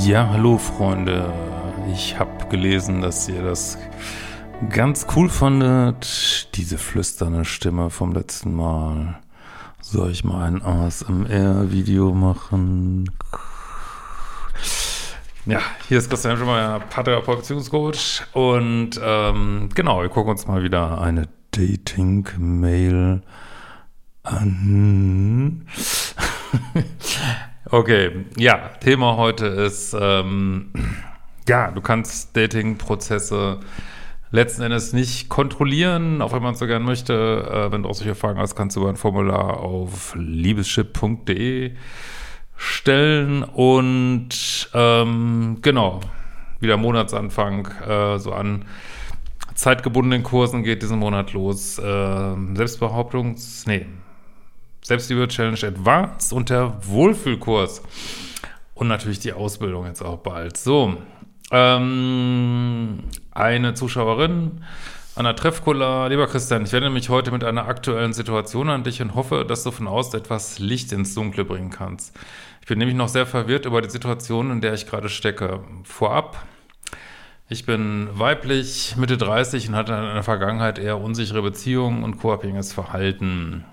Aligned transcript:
Ja, 0.00 0.30
hallo 0.30 0.56
Freunde. 0.58 1.32
Ich 1.92 2.18
habe 2.18 2.48
gelesen, 2.48 3.02
dass 3.02 3.28
ihr 3.28 3.42
das 3.42 3.76
ganz 4.70 5.06
cool 5.14 5.28
fandet. 5.28 6.48
Diese 6.56 6.78
flüsternde 6.78 7.44
Stimme 7.44 7.90
vom 7.90 8.12
letzten 8.12 8.54
Mal. 8.56 9.20
Soll 9.80 10.10
ich 10.10 10.24
mal 10.24 10.44
ein 10.46 10.62
ASMR-Video 10.62 12.12
machen? 12.12 13.10
Ja, 15.44 15.60
hier 15.88 15.98
ist 15.98 16.08
Christian 16.08 16.38
Schemmer, 16.38 16.80
Paartherapeut. 16.80 17.50
Und 18.32 18.90
ähm, 19.02 19.68
genau, 19.74 20.00
wir 20.00 20.08
gucken 20.08 20.30
uns 20.30 20.46
mal 20.46 20.62
wieder 20.62 21.00
eine 21.00 21.28
Dating-Mail 21.50 23.22
an. 24.22 25.66
Okay, 27.70 28.26
ja, 28.36 28.70
Thema 28.80 29.16
heute 29.16 29.46
ist, 29.46 29.96
ähm, 29.98 30.72
ja, 31.48 31.70
du 31.70 31.80
kannst 31.80 32.36
Dating-Prozesse 32.36 33.60
letzten 34.32 34.62
Endes 34.62 34.92
nicht 34.92 35.28
kontrollieren, 35.28 36.22
auch 36.22 36.32
wenn 36.32 36.42
man 36.42 36.54
es 36.54 36.58
so 36.58 36.66
gern 36.66 36.82
möchte. 36.82 37.12
Äh, 37.12 37.72
wenn 37.72 37.84
du 37.84 37.88
auch 37.88 37.94
solche 37.94 38.16
Fragen 38.16 38.40
hast, 38.40 38.56
kannst 38.56 38.76
du 38.76 38.80
über 38.80 38.88
ein 38.90 38.96
Formular 38.96 39.60
auf 39.60 40.14
liebeschip.de 40.16 41.76
stellen 42.56 43.42
und 43.44 44.70
ähm, 44.74 45.58
genau, 45.62 46.00
wieder 46.60 46.76
Monatsanfang, 46.76 47.68
äh, 47.86 48.18
so 48.18 48.32
an 48.32 48.64
zeitgebundenen 49.54 50.22
Kursen 50.22 50.62
geht 50.62 50.82
diesen 50.82 50.98
Monat 50.98 51.32
los. 51.32 51.78
Äh, 51.78 51.82
Selbstbehauptungs-, 51.82 53.68
nee, 53.68 53.86
Selbstliebe 54.82 55.28
Challenge 55.28 55.64
Advanced 55.64 56.32
und 56.32 56.50
der 56.50 56.74
Wohlfühlkurs. 56.86 57.82
Und 58.74 58.88
natürlich 58.88 59.20
die 59.20 59.32
Ausbildung 59.32 59.86
jetzt 59.86 60.02
auch 60.02 60.18
bald. 60.18 60.56
So, 60.56 60.96
ähm, 61.52 63.04
eine 63.30 63.74
Zuschauerin 63.74 64.64
an 65.14 65.24
der 65.24 65.36
Treffcola. 65.36 66.08
Lieber 66.08 66.26
Christian, 66.26 66.64
ich 66.64 66.72
wende 66.72 66.90
mich 66.90 67.10
heute 67.10 67.30
mit 67.30 67.44
einer 67.44 67.68
aktuellen 67.68 68.12
Situation 68.12 68.70
an 68.70 68.82
dich 68.82 69.00
und 69.02 69.14
hoffe, 69.14 69.44
dass 69.46 69.62
du 69.62 69.70
von 69.70 69.86
außen 69.86 70.18
etwas 70.18 70.58
Licht 70.58 70.90
ins 70.92 71.14
Dunkle 71.14 71.44
bringen 71.44 71.70
kannst. 71.70 72.18
Ich 72.60 72.66
bin 72.66 72.78
nämlich 72.78 72.96
noch 72.96 73.08
sehr 73.08 73.26
verwirrt 73.26 73.66
über 73.66 73.82
die 73.82 73.90
Situation, 73.90 74.50
in 74.50 74.60
der 74.60 74.74
ich 74.74 74.86
gerade 74.86 75.08
stecke. 75.08 75.60
Vorab, 75.84 76.44
ich 77.48 77.66
bin 77.66 78.08
weiblich, 78.14 78.96
Mitte 78.96 79.18
30 79.18 79.68
und 79.68 79.76
hatte 79.76 79.92
in 79.92 80.14
der 80.14 80.22
Vergangenheit 80.22 80.78
eher 80.78 80.98
unsichere 80.98 81.42
Beziehungen 81.42 82.02
und 82.02 82.16
co-abhängiges 82.16 82.72
Verhalten. 82.72 83.64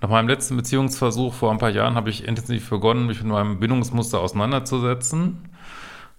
Nach 0.00 0.08
meinem 0.08 0.28
letzten 0.28 0.56
Beziehungsversuch 0.56 1.34
vor 1.34 1.50
ein 1.50 1.58
paar 1.58 1.70
Jahren 1.70 1.96
habe 1.96 2.10
ich 2.10 2.26
intensiv 2.26 2.70
begonnen, 2.70 3.06
mich 3.06 3.22
mit 3.22 3.32
meinem 3.32 3.58
Bindungsmuster 3.58 4.20
auseinanderzusetzen. 4.20 5.48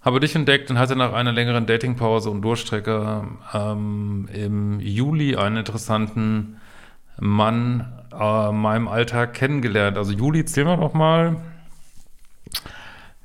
Habe 0.02 0.20
dich 0.20 0.34
entdeckt 0.34 0.70
und 0.70 0.78
hatte 0.78 0.96
nach 0.96 1.12
einer 1.12 1.32
längeren 1.32 1.66
Datingpause 1.66 2.30
und 2.30 2.42
Durchstrecke 2.42 3.24
ähm, 3.54 4.28
im 4.32 4.80
Juli 4.80 5.36
einen 5.36 5.58
interessanten 5.58 6.56
Mann 7.18 7.92
äh, 8.18 8.52
meinem 8.52 8.88
Alltag 8.88 9.34
kennengelernt. 9.34 9.96
Also 9.96 10.12
Juli, 10.12 10.44
zählen 10.44 10.68
wir 10.68 10.76
doch 10.76 10.94
mal. 10.94 11.36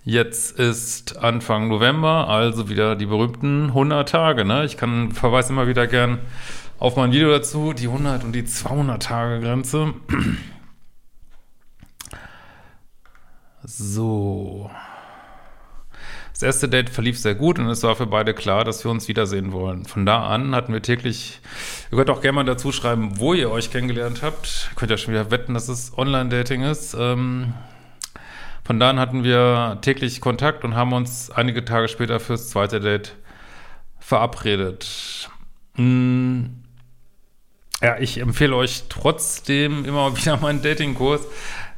Jetzt 0.04 0.60
ist 0.60 1.18
Anfang 1.18 1.68
November, 1.68 2.30
also 2.30 2.70
wieder 2.70 2.96
die 2.96 3.08
berühmten 3.08 3.68
100 3.68 4.08
Tage. 4.08 4.46
Ne? 4.46 4.64
Ich 4.64 4.78
kann 4.78 5.12
verweise 5.12 5.52
immer 5.52 5.68
wieder 5.68 5.88
gern 5.88 6.20
auf 6.80 6.96
mein 6.96 7.12
Video 7.12 7.30
dazu, 7.30 7.74
die 7.74 7.88
100 7.88 8.24
und 8.24 8.34
die 8.34 8.46
200 8.46 9.02
Tage 9.02 9.42
Grenze. 9.42 9.94
So. 13.64 14.70
Das 16.34 16.44
erste 16.44 16.68
Date 16.68 16.90
verlief 16.90 17.18
sehr 17.18 17.34
gut 17.34 17.60
und 17.60 17.68
es 17.68 17.82
war 17.84 17.96
für 17.96 18.08
beide 18.08 18.34
klar, 18.34 18.66
dass 18.66 18.84
wir 18.84 18.92
uns 18.92 19.08
wiedersehen 19.08 19.54
wollen. 19.54 19.86
Von 19.86 20.06
da 20.06 20.28
an 20.28 20.54
hatten 20.54 20.74
wir 20.74 20.82
täglich, 20.82 21.40
ihr 21.92 21.98
könnt 21.98 22.10
auch 22.10 22.20
gerne 22.22 22.36
mal 22.36 22.44
dazu 22.44 22.74
schreiben, 22.74 23.20
wo 23.20 23.34
ihr 23.34 23.50
euch 23.50 23.72
kennengelernt 23.72 24.22
habt. 24.22 24.70
Ihr 24.72 24.76
könnt 24.76 24.92
ja 24.92 24.98
schon 24.98 25.14
wieder 25.14 25.32
wetten, 25.32 25.54
dass 25.54 25.70
es 25.70 25.98
Online-Dating 25.98 26.64
ist. 26.64 26.94
Ähm, 27.00 27.54
von 28.66 28.80
da 28.80 28.90
an 28.90 29.00
hatten 29.00 29.24
wir 29.24 29.78
täglich 29.82 30.20
Kontakt 30.20 30.66
und 30.66 30.76
haben 30.76 30.92
uns 30.92 31.32
einige 31.32 31.64
Tage 31.64 31.88
später 31.88 32.20
fürs 32.20 32.50
zweite 32.50 32.82
Date 32.82 33.16
verabredet. 34.00 35.30
Hm, 35.76 36.65
ja, 37.86 37.98
ich 38.00 38.18
empfehle 38.20 38.56
euch 38.56 38.86
trotzdem 38.90 39.86
immer 39.86 40.18
wieder 40.18 40.38
meinen 40.38 40.62
Datingkurs, 40.62 41.22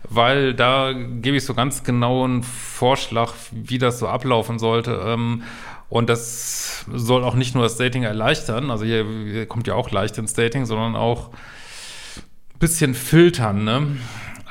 weil 0.10 0.54
da 0.54 0.94
gebe 0.94 1.36
ich 1.36 1.44
so 1.44 1.54
ganz 1.54 1.84
genauen 1.84 2.44
Vorschlag, 2.44 3.34
wie 3.52 3.78
das 3.78 4.00
so 4.00 4.08
ablaufen 4.08 4.58
sollte. 4.58 5.02
Ähm, 5.06 5.44
und 5.90 6.10
das 6.10 6.86
soll 6.94 7.24
auch 7.24 7.36
nicht 7.36 7.56
nur 7.56 7.64
das 7.64 7.78
Dating 7.78 8.04
erleichtern, 8.04 8.72
also 8.72 8.84
hier 8.84 9.46
kommt 9.48 9.68
ja 9.68 9.74
auch 9.74 9.90
leicht 9.90 10.18
ins 10.18 10.34
Dating, 10.34 10.66
sondern 10.66 10.96
auch 10.98 11.30
ein 11.30 12.60
bisschen 12.60 12.94
filtern, 12.94 13.64
ne? 13.64 13.98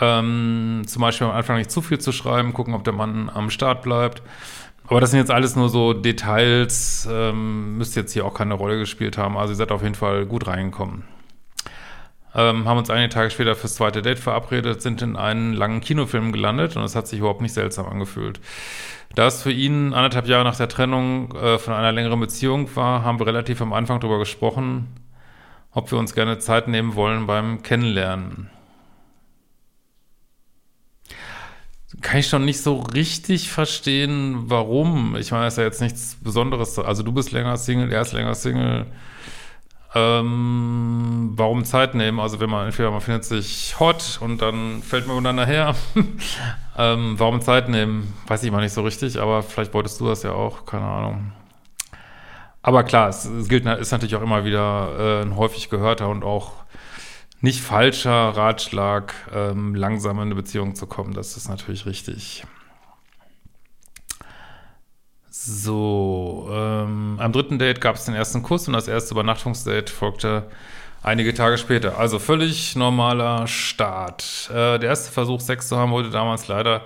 Ähm, 0.01 0.83
zum 0.87 1.03
Beispiel 1.03 1.27
am 1.27 1.35
Anfang 1.35 1.57
nicht 1.57 1.71
zu 1.71 1.81
viel 1.81 1.99
zu 1.99 2.13
schreiben, 2.13 2.53
gucken, 2.53 2.75
ob 2.75 2.85
der 2.85 2.93
Mann 2.93 3.31
am 3.33 3.51
Start 3.51 3.83
bleibt. 3.83 4.23
Aber 4.89 5.01
das 5.01 5.11
sind 5.11 5.21
jetzt 5.21 5.31
alles 5.31 5.57
nur 5.57 5.69
so 5.69 5.95
Details, 5.95 7.09
ähm, 7.11 7.79
müsste 7.79 8.01
jetzt 8.01 8.13
hier 8.13 8.25
auch 8.25 8.35
keine 8.35 8.55
Rolle 8.55 8.79
gespielt 8.79 9.19
haben. 9.19 9.37
Also 9.37 9.53
ihr 9.53 9.57
seid 9.57 9.73
auf 9.73 9.83
jeden 9.83 9.95
Fall 9.95 10.27
gut 10.27 10.47
reingekommen. 10.47 11.16
Ähm, 12.39 12.69
haben 12.69 12.77
uns 12.77 12.91
einige 12.91 13.09
Tage 13.09 13.31
später 13.31 13.55
fürs 13.55 13.77
zweite 13.77 14.03
Date 14.03 14.19
verabredet, 14.19 14.83
sind 14.83 15.01
in 15.01 15.17
einen 15.17 15.55
langen 15.55 15.81
Kinofilm 15.81 16.33
gelandet 16.33 16.77
und 16.77 16.83
es 16.83 16.95
hat 16.95 17.09
sich 17.09 17.21
überhaupt 17.21 17.41
nicht 17.41 17.55
seltsam 17.55 17.87
angefühlt. 17.87 18.41
Da 19.15 19.27
es 19.27 19.43
für 19.43 19.53
ihn 19.53 19.95
anderthalb 19.95 20.27
Jahre 20.27 20.45
nach 20.45 20.57
der 20.57 20.69
Trennung 20.69 21.35
äh, 21.35 21.59
von 21.59 21.73
einer 21.73 21.93
längeren 21.93 22.21
Beziehung 22.21 22.69
war, 22.77 23.03
haben 23.03 23.19
wir 23.19 23.27
relativ 23.27 23.63
am 23.63 23.73
Anfang 23.73 24.01
darüber 24.01 24.19
gesprochen, 24.19 24.89
ob 25.73 25.91
wir 25.91 25.99
uns 25.99 26.15
gerne 26.15 26.39
Zeit 26.39 26.69
nehmen 26.69 26.95
wollen 26.95 27.27
beim 27.27 27.63
Kennenlernen. 27.63 28.51
Kann 32.03 32.21
ich 32.21 32.29
schon 32.29 32.45
nicht 32.45 32.61
so 32.61 32.81
richtig 32.81 33.51
verstehen, 33.51 34.51
warum. 34.51 35.17
Ich 35.17 35.31
meine, 35.31 35.47
es 35.47 35.55
ist 35.55 35.59
ja 35.59 35.65
jetzt 35.65 35.81
nichts 35.81 36.19
Besonderes. 36.23 36.79
Also 36.79 37.03
du 37.03 37.13
bist 37.13 37.33
länger 37.33 37.57
Single, 37.57 37.91
er 37.91 38.03
ist 38.03 38.13
länger 38.13 38.35
Single. 38.35 38.85
Ähm, 39.95 41.33
warum 41.37 41.65
Zeit 41.65 41.95
nehmen? 41.95 42.21
Also 42.21 42.41
wenn 42.41 42.51
man 42.51 42.67
entweder 42.67 42.91
man 42.91 43.01
findet 43.01 43.25
sich 43.25 43.79
hot 43.79 44.19
und 44.21 44.43
dann 44.43 44.83
fällt 44.83 45.07
man 45.07 45.17
miteinander 45.17 45.47
her. 45.47 45.75
ähm, 46.79 47.15
warum 47.19 47.41
Zeit 47.41 47.69
nehmen? 47.69 48.13
Weiß 48.27 48.43
ich 48.43 48.51
mal 48.51 48.61
nicht 48.63 48.73
so 48.73 48.83
richtig, 48.83 49.19
aber 49.21 49.43
vielleicht 49.43 49.73
wolltest 49.75 50.01
du 50.01 50.09
das 50.09 50.23
ja 50.23 50.33
auch, 50.33 50.67
keine 50.67 50.85
Ahnung. 50.85 51.33
Aber 52.63 52.83
klar, 52.83 53.09
es, 53.09 53.25
es 53.25 53.49
gilt, 53.49 53.65
ist 53.65 53.93
natürlich 53.93 54.17
auch 54.17 54.23
immer 54.23 54.45
wieder 54.45 55.21
äh, 55.21 55.23
ein 55.23 55.37
häufig 55.37 55.71
gehörter 55.71 56.09
und 56.09 56.25
auch 56.25 56.53
nicht 57.41 57.61
falscher 57.61 58.11
Ratschlag, 58.11 59.15
ähm, 59.33 59.75
langsam 59.75 60.17
in 60.17 60.23
eine 60.23 60.35
Beziehung 60.35 60.75
zu 60.75 60.87
kommen. 60.87 61.15
Das 61.15 61.37
ist 61.37 61.49
natürlich 61.49 61.87
richtig. 61.87 62.45
So, 65.49 66.49
ähm, 66.51 67.19
am 67.21 67.31
dritten 67.31 67.61
Date 67.61 67.81
gab 67.81 67.95
es 67.95 68.05
den 68.05 68.17
ersten 68.17 68.43
Kuss 68.43 68.67
und 68.67 68.75
das 68.75 68.89
erste 68.89 69.15
Übernachtungsdate 69.15 69.93
folgte 69.93 70.49
einige 71.05 71.33
Tage 71.35 71.57
später. 71.57 72.01
Also 72.01 72.19
völlig 72.19 72.75
normaler 72.75 73.47
Start. 73.47 74.51
Äh, 74.51 74.81
der 74.81 74.89
erste 74.89 75.13
Versuch, 75.13 75.41
Sex 75.41 75.69
zu 75.69 75.77
haben, 75.77 75.93
wurde 75.93 76.11
damals 76.11 76.49
leider 76.49 76.83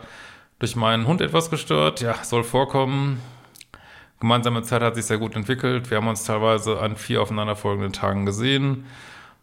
durch 0.59 0.77
meinen 0.77 1.07
Hund 1.07 1.23
etwas 1.23 1.49
gestört. 1.49 2.03
Ja, 2.03 2.23
soll 2.23 2.45
vorkommen. 2.45 3.23
Gemeinsame 4.21 4.63
Zeit 4.63 4.83
hat 4.83 4.95
sich 4.95 5.07
sehr 5.07 5.17
gut 5.17 5.37
entwickelt. 5.37 5.89
Wir 5.89 5.97
haben 5.97 6.09
uns 6.09 6.25
teilweise 6.25 6.81
an 6.81 6.97
vier 6.97 7.23
aufeinanderfolgenden 7.23 7.95
Tagen 7.95 8.27
gesehen 8.27 8.85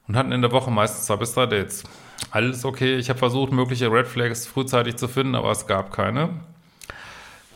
und 0.08 0.16
hatten 0.16 0.32
in 0.32 0.44
der 0.44 0.52
Woche 0.52 0.70
meistens 0.70 1.08
zwei 1.08 1.16
bis 1.16 1.34
drei 1.34 1.48
Dates. 1.48 1.86
Alles 2.30 2.66
okay. 2.66 2.98
Ich 2.98 3.10
habe 3.10 3.18
versucht, 3.18 3.52
mögliche 3.52 3.92
Red 3.92 4.06
Flags 4.06 4.46
frühzeitig 4.46 4.98
zu 4.98 5.08
finden, 5.08 5.34
aber 5.34 5.50
es 5.50 5.66
gab 5.66 5.92
keine. 5.92 6.30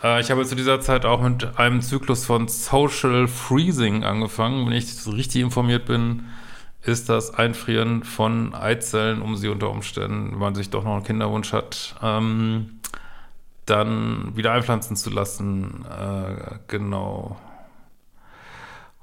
Äh, 0.03 0.21
ich 0.21 0.31
habe 0.31 0.45
zu 0.45 0.55
dieser 0.55 0.81
Zeit 0.81 1.05
auch 1.05 1.21
mit 1.21 1.57
einem 1.57 1.81
Zyklus 1.81 2.25
von 2.25 2.47
Social 2.47 3.27
Freezing 3.27 4.03
angefangen. 4.03 4.65
Wenn 4.65 4.73
ich 4.73 5.05
richtig 5.07 5.41
informiert 5.41 5.85
bin, 5.85 6.25
ist 6.83 7.09
das 7.09 7.33
Einfrieren 7.33 8.03
von 8.03 8.55
Eizellen, 8.55 9.21
um 9.21 9.35
sie 9.35 9.49
unter 9.49 9.69
Umständen, 9.69 10.31
wenn 10.31 10.39
man 10.39 10.55
sich 10.55 10.69
doch 10.69 10.83
noch 10.83 10.95
einen 10.95 11.03
Kinderwunsch 11.03 11.53
hat, 11.53 11.95
ähm, 12.01 12.79
dann 13.65 14.35
wieder 14.35 14.51
einpflanzen 14.53 14.95
zu 14.95 15.11
lassen. 15.11 15.85
Äh, 15.85 16.57
genau. 16.67 17.37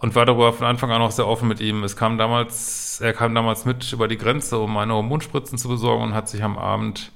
Und 0.00 0.14
war 0.14 0.26
darüber 0.26 0.52
von 0.52 0.66
Anfang 0.66 0.90
an 0.92 1.02
auch 1.02 1.10
sehr 1.10 1.26
offen 1.26 1.48
mit 1.48 1.60
ihm. 1.60 1.82
Es 1.82 1.96
kam 1.96 2.18
damals, 2.18 3.00
er 3.00 3.12
kam 3.12 3.34
damals 3.34 3.64
mit 3.64 3.92
über 3.92 4.06
die 4.06 4.18
Grenze, 4.18 4.58
um 4.58 4.72
meine 4.72 4.94
Hormonspritzen 4.94 5.58
zu 5.58 5.68
besorgen 5.68 6.04
und 6.04 6.14
hat 6.14 6.28
sich 6.28 6.42
am 6.42 6.56
Abend 6.56 7.12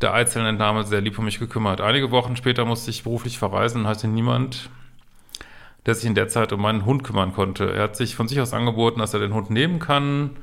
der 0.00 0.14
Eizellenentnahme 0.14 0.84
sehr 0.84 1.00
lieb 1.00 1.18
um 1.18 1.24
mich 1.24 1.38
gekümmert. 1.38 1.80
Einige 1.80 2.10
Wochen 2.10 2.36
später 2.36 2.64
musste 2.64 2.90
ich 2.90 3.02
beruflich 3.02 3.38
verreisen 3.38 3.82
und 3.82 3.86
hatte 3.86 4.08
niemand, 4.08 4.70
der 5.86 5.94
sich 5.94 6.04
in 6.04 6.14
der 6.14 6.28
Zeit 6.28 6.52
um 6.52 6.60
meinen 6.60 6.84
Hund 6.84 7.02
kümmern 7.04 7.32
konnte. 7.32 7.72
Er 7.72 7.84
hat 7.84 7.96
sich 7.96 8.14
von 8.14 8.28
sich 8.28 8.40
aus 8.40 8.52
angeboten, 8.52 9.00
dass 9.00 9.14
er 9.14 9.20
den 9.20 9.34
Hund 9.34 9.50
nehmen 9.50 9.78
kann 9.78 10.36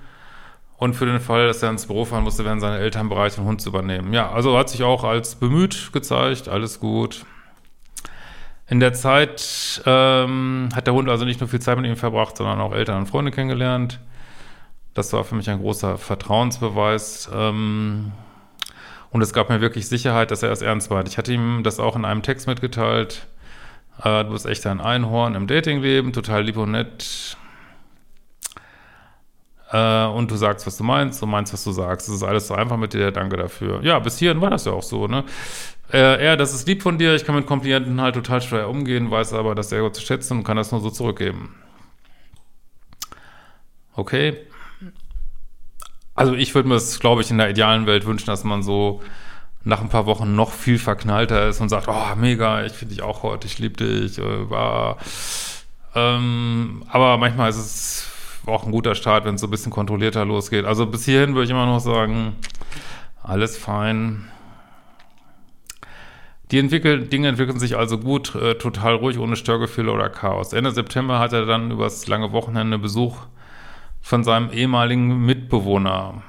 und 0.78 0.94
für 0.94 1.06
den 1.06 1.19
Fall, 1.19 1.48
dass 1.48 1.63
er 1.63 1.69
ins 1.69 1.86
Büro 1.86 2.04
fahren 2.06 2.24
musste, 2.24 2.44
wären 2.44 2.60
seine 2.60 2.80
Eltern 2.80 3.07
bereit, 3.07 3.38
den 3.38 3.46
Hund 3.46 3.62
zu 3.62 3.69
übernehmen. 3.69 4.12
Ja, 4.13 4.31
also 4.31 4.57
hat 4.57 4.69
sich 4.69 4.84
auch 4.84 5.04
als 5.04 5.36
bemüht 5.36 5.92
gezeigt, 5.94 6.50
alles 6.50 6.80
gut. 6.80 7.25
In 8.68 8.80
der 8.80 8.94
Zeit 8.94 9.81
ähm, 9.86 10.69
hat 10.75 10.88
der 10.88 10.94
Hund 10.94 11.08
also 11.08 11.24
nicht 11.24 11.40
nur 11.40 11.48
viel 11.48 11.62
Zeit 11.62 11.78
mit 11.78 11.86
ihm 11.86 11.96
verbracht, 11.96 12.36
sondern 12.36 12.60
auch 12.60 12.74
Eltern 12.74 12.98
und 12.98 13.06
Freunde 13.06 13.31
kennengelernt. 13.31 14.00
Das 14.96 15.13
war 15.13 15.24
für 15.24 15.36
mich 15.36 15.50
ein 15.50 15.60
großer 15.60 15.98
Vertrauensbeweis. 15.98 17.30
Ähm, 17.34 18.12
und 19.16 19.22
es 19.22 19.32
gab 19.32 19.50
mir 19.50 19.62
wirklich 19.62 19.88
Sicherheit, 19.88 20.30
dass 20.30 20.44
er 20.44 20.52
es 20.52 20.62
ernst 20.62 20.90
meint. 20.90 21.08
Ich 21.08 21.18
hatte 21.18 21.32
ihm 21.32 21.64
das 21.64 21.80
auch 21.80 21.96
in 21.96 22.04
einem 22.04 22.22
Text 22.22 22.48
mitgeteilt. 22.48 23.28
Äh, 24.04 24.26
du 24.26 24.32
bist 24.32 24.46
echt 24.46 24.68
ein 24.68 24.82
Einhorn 24.82 25.36
im 25.36 25.48
Datingleben, 25.48 26.12
total 26.12 26.44
lieb 26.44 26.58
und 26.58 26.72
nett. 26.72 27.38
Äh, 29.72 30.06
und 30.08 30.30
du 30.30 30.36
sagst, 30.36 30.68
was 30.68 30.76
du 30.76 30.84
meinst, 30.84 31.22
du 31.22 31.28
meinst, 31.28 31.54
was 31.54 31.64
du 31.64 31.72
sagst. 31.72 32.10
Es 32.10 32.16
ist 32.16 32.24
alles 32.24 32.48
so 32.50 32.56
einfach 32.56 32.76
mit 32.76 32.92
dir, 32.92 33.10
danke 33.12 33.38
dafür. 33.38 33.82
Ja, 33.84 34.00
bis 34.00 34.18
hierhin 34.18 34.42
war 34.42 34.50
das 34.50 34.66
ja 34.66 34.74
auch 34.74 34.84
so, 34.84 35.08
ne? 35.08 35.24
Äh, 35.94 36.22
er, 36.22 36.36
das 36.36 36.54
ist 36.54 36.68
lieb 36.68 36.84
von 36.84 36.98
dir, 36.98 37.16
ich 37.16 37.24
kann 37.24 37.36
mit 37.36 37.46
Komplimenten 37.46 38.02
halt 38.02 38.16
total 38.16 38.42
schwer 38.42 38.68
umgehen, 38.68 39.12
weiß 39.12 39.32
aber, 39.32 39.56
dass 39.56 39.72
er 39.72 39.94
zu 39.94 40.02
schätzen 40.02 40.40
und 40.40 40.44
kann 40.44 40.58
das 40.58 40.74
nur 40.74 40.82
so 40.82 40.90
zurückgeben. 40.90 41.56
Okay. 43.94 44.46
Also 46.16 46.34
ich 46.34 46.56
würde 46.56 46.70
mir 46.70 46.76
das, 46.76 47.00
glaube 47.00 47.22
ich, 47.22 47.30
in 47.30 47.38
der 47.38 47.50
idealen 47.50 47.86
Welt 47.86 48.06
wünschen, 48.06 48.28
dass 48.28 48.44
man 48.44 48.64
so 48.64 49.02
nach 49.66 49.82
ein 49.82 49.90
paar 49.90 50.06
Wochen 50.06 50.36
noch 50.36 50.52
viel 50.52 50.80
verknallter 50.80 51.50
ist 51.50 51.60
und 51.60 51.70
sagt, 51.70 51.88
oh, 51.88 52.16
mega, 52.16 52.64
ich 52.64 52.74
finde 52.74 52.94
dich 52.94 53.04
auch 53.04 53.24
heute, 53.24 53.48
ich 53.48 53.60
liebe 53.60 53.76
dich, 53.76 54.18
äh. 54.20 54.96
Ähm, 55.98 56.84
aber 56.90 57.18
manchmal 57.18 57.50
ist 57.50 57.58
es 57.58 58.08
auch 58.46 58.66
ein 58.66 58.72
guter 58.72 58.96
Start, 58.96 59.26
wenn 59.26 59.36
es 59.36 59.42
so 59.42 59.48
ein 59.48 59.52
bisschen 59.52 59.72
kontrollierter 59.72 60.26
losgeht. 60.26 60.66
Also 60.66 60.86
bis 60.86 61.06
hierhin 61.06 61.34
würde 61.34 61.46
ich 61.46 61.52
immer 61.52 61.66
noch 61.66 61.80
sagen, 61.80 62.36
alles 63.24 63.58
fein. 63.58 64.28
Die 66.52 66.60
entwickeln, 66.60 67.10
Dinge 67.10 67.30
entwickeln 67.30 67.60
sich 67.60 67.76
also 67.76 67.98
gut, 67.98 68.36
äh, 68.36 68.56
total 68.56 68.96
ruhig, 68.96 69.18
ohne 69.18 69.36
Störgefühle 69.36 69.92
oder 69.92 70.10
Chaos. 70.10 70.54
Ende 70.54 70.72
September 70.72 71.18
hat 71.18 71.34
er 71.34 71.46
dann 71.46 71.72
übers 71.72 72.06
lange 72.08 72.32
Wochenende 72.34 72.78
Besuch 72.78 73.18
von 74.06 74.24
seinem 74.24 74.52
ehemaligen 74.52 75.25
Mitbewohner. 75.25 76.22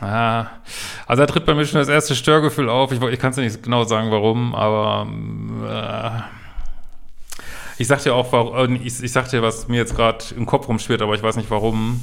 Ah, 0.00 0.46
also 1.06 1.20
er 1.20 1.28
tritt 1.28 1.44
bei 1.44 1.52
mir 1.52 1.66
schon 1.66 1.78
das 1.78 1.90
erste 1.90 2.14
Störgefühl 2.14 2.70
auf. 2.70 2.92
Ich, 2.92 3.02
ich 3.02 3.18
kann 3.18 3.32
es 3.32 3.36
nicht 3.36 3.62
genau 3.62 3.84
sagen, 3.84 4.10
warum, 4.10 4.54
aber 4.54 5.06
äh, 5.68 6.22
ich 7.76 7.88
sag 7.88 8.02
dir 8.02 8.14
auch, 8.14 8.32
äh, 8.56 8.74
ich, 8.76 9.02
ich 9.02 9.12
sag 9.12 9.28
dir, 9.28 9.42
was 9.42 9.68
mir 9.68 9.76
jetzt 9.76 9.94
gerade 9.94 10.24
im 10.34 10.46
Kopf 10.46 10.66
rumschwirrt, 10.66 11.02
aber 11.02 11.14
ich 11.14 11.22
weiß 11.22 11.36
nicht 11.36 11.50
warum. 11.50 12.00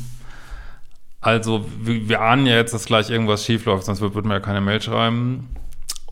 Also, 1.20 1.66
wir, 1.82 2.08
wir 2.08 2.22
ahnen 2.22 2.46
ja 2.46 2.54
jetzt, 2.54 2.76
dass 2.76 2.86
gleich 2.86 3.10
irgendwas 3.10 3.44
schiefläuft, 3.44 3.86
sonst 3.86 4.02
würden 4.02 4.28
wir 4.28 4.36
ja 4.36 4.40
keine 4.40 4.62
Mail 4.62 4.84
schreiben. 4.84 5.50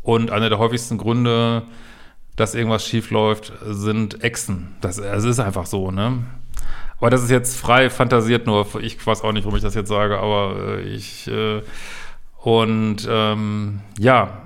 Und 0.01 0.31
einer 0.31 0.49
der 0.49 0.57
häufigsten 0.57 0.97
Gründe, 0.97 1.61
dass 2.37 2.55
irgendwas 2.55 2.83
schiefläuft, 2.83 3.53
sind 3.65 4.23
Echsen. 4.23 4.75
Das, 4.81 4.95
das 4.95 5.25
ist 5.25 5.39
einfach 5.39 5.67
so, 5.67 5.91
ne? 5.91 6.23
Aber 6.99 7.09
das 7.09 7.23
ist 7.23 7.29
jetzt 7.29 7.57
frei 7.57 7.89
fantasiert 7.89 8.47
nur. 8.47 8.67
Ich 8.81 9.05
weiß 9.05 9.23
auch 9.23 9.31
nicht, 9.31 9.43
warum 9.45 9.57
ich 9.57 9.63
das 9.63 9.75
jetzt 9.75 9.89
sage, 9.89 10.17
aber 10.17 10.55
äh, 10.57 10.81
ich 10.81 11.27
äh, 11.27 11.61
und 12.41 13.07
ähm, 13.09 13.81
ja, 13.99 14.41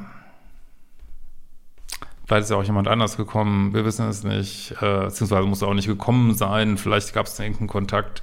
Vielleicht 2.30 2.44
ist 2.44 2.51
ja 2.51 2.57
auch 2.57 2.63
jemand 2.63 2.88
anders 2.88 3.18
gekommen, 3.18 3.74
wir 3.74 3.86
wissen 3.86 4.07
es 4.07 4.24
nicht, 4.24 4.75
äh, 4.84 5.06
beziehungsweise 5.06 5.48
muss 5.48 5.63
er 5.63 5.68
auch 5.68 5.74
nicht 5.74 5.88
gekommen 5.88 6.36
sein, 6.36 6.78
vielleicht 6.78 7.12
gab 7.12 7.25
es 7.25 7.40
irgendeinen 7.40 7.69
Kontakt, 7.69 8.22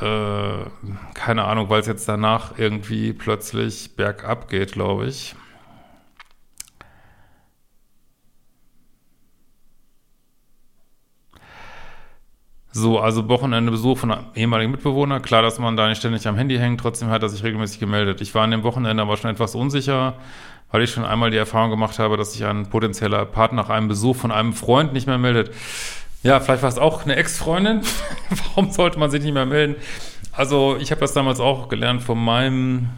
äh, 0.00 0.70
keine 1.12 1.42
Ahnung, 1.42 1.68
weil 1.68 1.80
es 1.80 1.88
jetzt 1.88 2.08
danach 2.08 2.58
irgendwie 2.58 3.12
plötzlich 3.12 3.96
bergab 3.96 4.48
geht, 4.48 4.70
glaube 4.74 5.06
ich. 5.06 5.34
So, 12.74 12.98
also 12.98 13.28
Wochenende 13.28 13.70
Besuch 13.70 13.98
von 13.98 14.10
einem 14.10 14.24
ehemaligen 14.34 14.70
Mitbewohner. 14.70 15.20
Klar, 15.20 15.42
dass 15.42 15.58
man 15.58 15.76
da 15.76 15.88
nicht 15.88 15.98
ständig 15.98 16.26
am 16.26 16.36
Handy 16.36 16.56
hängt, 16.56 16.80
trotzdem 16.80 17.10
hat 17.10 17.22
er 17.22 17.28
sich 17.28 17.44
regelmäßig 17.44 17.80
gemeldet. 17.80 18.22
Ich 18.22 18.34
war 18.34 18.44
an 18.44 18.50
dem 18.50 18.62
Wochenende 18.62 19.02
aber 19.02 19.18
schon 19.18 19.30
etwas 19.30 19.54
unsicher, 19.54 20.14
weil 20.70 20.82
ich 20.82 20.90
schon 20.90 21.04
einmal 21.04 21.30
die 21.30 21.36
Erfahrung 21.36 21.70
gemacht 21.70 21.98
habe, 21.98 22.16
dass 22.16 22.32
sich 22.32 22.46
ein 22.46 22.70
potenzieller 22.70 23.26
Partner 23.26 23.62
nach 23.62 23.68
einem 23.68 23.88
Besuch 23.88 24.16
von 24.16 24.30
einem 24.32 24.54
Freund 24.54 24.94
nicht 24.94 25.06
mehr 25.06 25.18
meldet. 25.18 25.50
Ja, 26.22 26.40
vielleicht 26.40 26.62
war 26.62 26.70
es 26.70 26.78
auch 26.78 27.04
eine 27.04 27.16
Ex-Freundin. 27.16 27.82
Warum 28.30 28.70
sollte 28.70 28.98
man 28.98 29.10
sich 29.10 29.22
nicht 29.22 29.34
mehr 29.34 29.44
melden? 29.44 29.76
Also 30.32 30.78
ich 30.80 30.90
habe 30.90 31.00
das 31.02 31.12
damals 31.12 31.40
auch 31.40 31.68
gelernt 31.68 32.02
von 32.02 32.18
meinem 32.18 32.88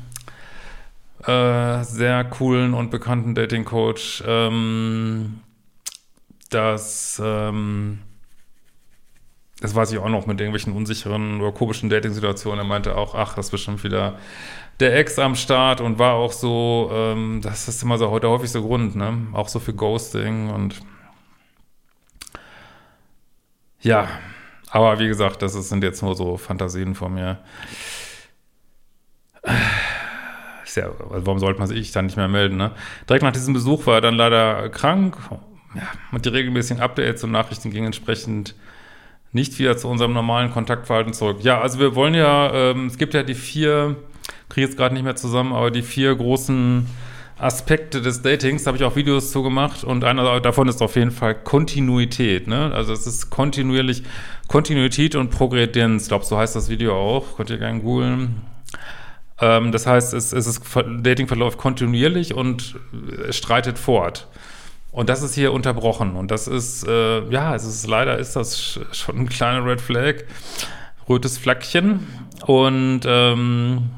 äh, 1.26 1.82
sehr 1.82 2.22
coolen 2.24 2.74
und 2.74 2.92
bekannten 2.92 3.34
Dating-Coach, 3.34 4.22
ähm, 4.24 5.40
dass 6.50 7.20
ähm, 7.24 7.98
das 9.60 9.74
weiß 9.74 9.92
ich 9.92 9.98
auch 9.98 10.08
noch 10.08 10.26
mit 10.26 10.40
irgendwelchen 10.40 10.72
unsicheren 10.72 11.40
oder 11.40 11.52
komischen 11.52 11.88
Dating-Situationen. 11.88 12.60
Er 12.60 12.64
meinte 12.64 12.96
auch, 12.96 13.14
ach, 13.14 13.34
das 13.34 13.46
ist 13.46 13.50
bestimmt 13.52 13.84
wieder 13.84 14.18
der 14.80 14.96
Ex 14.96 15.18
am 15.18 15.36
Start 15.36 15.80
und 15.80 15.98
war 15.98 16.14
auch 16.14 16.32
so, 16.32 16.90
ähm, 16.92 17.40
das 17.42 17.68
ist 17.68 17.82
immer 17.82 17.96
so 17.96 18.10
heute 18.10 18.28
häufig 18.28 18.50
so 18.50 18.62
Grund, 18.62 18.96
ne? 18.96 19.28
Auch 19.32 19.48
so 19.48 19.60
für 19.60 19.72
Ghosting 19.72 20.50
und 20.50 20.80
ja, 23.80 24.08
aber 24.70 24.98
wie 24.98 25.06
gesagt, 25.08 25.42
das 25.42 25.52
sind 25.52 25.84
jetzt 25.84 26.02
nur 26.02 26.16
so 26.16 26.36
Fantasien 26.38 26.94
von 26.94 27.14
mir. 27.14 27.38
Ja, 30.74 30.86
also 30.86 31.26
warum 31.26 31.38
sollte 31.38 31.60
man 31.60 31.68
sich 31.68 31.92
dann 31.92 32.06
nicht 32.06 32.16
mehr 32.16 32.26
melden, 32.26 32.56
ne? 32.56 32.72
Direkt 33.08 33.22
nach 33.22 33.32
diesem 33.32 33.54
Besuch 33.54 33.86
war 33.86 33.96
er 33.96 34.00
dann 34.00 34.16
leider 34.16 34.68
krank. 34.70 35.16
Ja, 35.74 35.82
und 36.10 36.24
die 36.24 36.30
regelmäßigen 36.30 36.82
Updates 36.82 37.22
und 37.22 37.30
Nachrichten 37.30 37.70
gingen 37.70 37.86
entsprechend 37.86 38.56
nicht 39.34 39.58
wieder 39.58 39.76
zu 39.76 39.88
unserem 39.88 40.12
normalen 40.12 40.50
Kontaktverhalten 40.50 41.12
zurück. 41.12 41.38
Ja, 41.42 41.60
also 41.60 41.78
wir 41.78 41.94
wollen 41.94 42.14
ja, 42.14 42.52
ähm, 42.52 42.86
es 42.86 42.96
gibt 42.96 43.14
ja 43.14 43.22
die 43.22 43.34
vier, 43.34 43.96
kriege 44.48 44.66
jetzt 44.66 44.76
gerade 44.76 44.94
nicht 44.94 45.02
mehr 45.02 45.16
zusammen, 45.16 45.52
aber 45.52 45.70
die 45.70 45.82
vier 45.82 46.14
großen 46.14 46.86
Aspekte 47.36 48.00
des 48.00 48.22
Datings, 48.22 48.66
habe 48.66 48.76
ich 48.76 48.84
auch 48.84 48.94
Videos 48.94 49.32
zu 49.32 49.42
gemacht 49.42 49.82
und 49.82 50.04
einer 50.04 50.40
davon 50.40 50.68
ist 50.68 50.80
auf 50.80 50.94
jeden 50.94 51.10
Fall 51.10 51.34
Kontinuität. 51.34 52.46
Ne? 52.46 52.70
Also 52.72 52.92
es 52.92 53.08
ist 53.08 53.28
kontinuierlich 53.28 54.04
Kontinuität 54.46 55.16
und 55.16 55.30
Progredienz. 55.30 56.04
Ich 56.04 56.08
glaube, 56.08 56.24
so 56.24 56.38
heißt 56.38 56.54
das 56.54 56.68
Video 56.68 56.94
auch. 56.94 57.36
Könnt 57.36 57.50
ihr 57.50 57.58
gerne 57.58 57.80
googeln. 57.80 58.42
Ähm, 59.40 59.72
das 59.72 59.86
heißt, 59.86 60.14
es, 60.14 60.32
es 60.32 60.46
ist 60.46 60.62
Dating 61.02 61.26
verläuft 61.26 61.58
kontinuierlich 61.58 62.34
und 62.34 62.76
streitet 63.30 63.78
fort. 63.78 64.28
Und 64.94 65.08
das 65.08 65.22
ist 65.22 65.34
hier 65.34 65.52
unterbrochen. 65.52 66.14
Und 66.14 66.30
das 66.30 66.46
ist, 66.46 66.86
äh, 66.86 67.28
ja, 67.28 67.52
es 67.56 67.64
ist 67.64 67.84
leider 67.88 68.16
ist 68.16 68.36
das 68.36 68.78
schon 68.92 69.18
ein 69.18 69.28
kleiner 69.28 69.66
Red 69.66 69.80
Flag, 69.80 70.22
rotes 71.08 71.36
Flaggchen. 71.36 72.06
Und 72.46 73.00
ähm, 73.04 73.90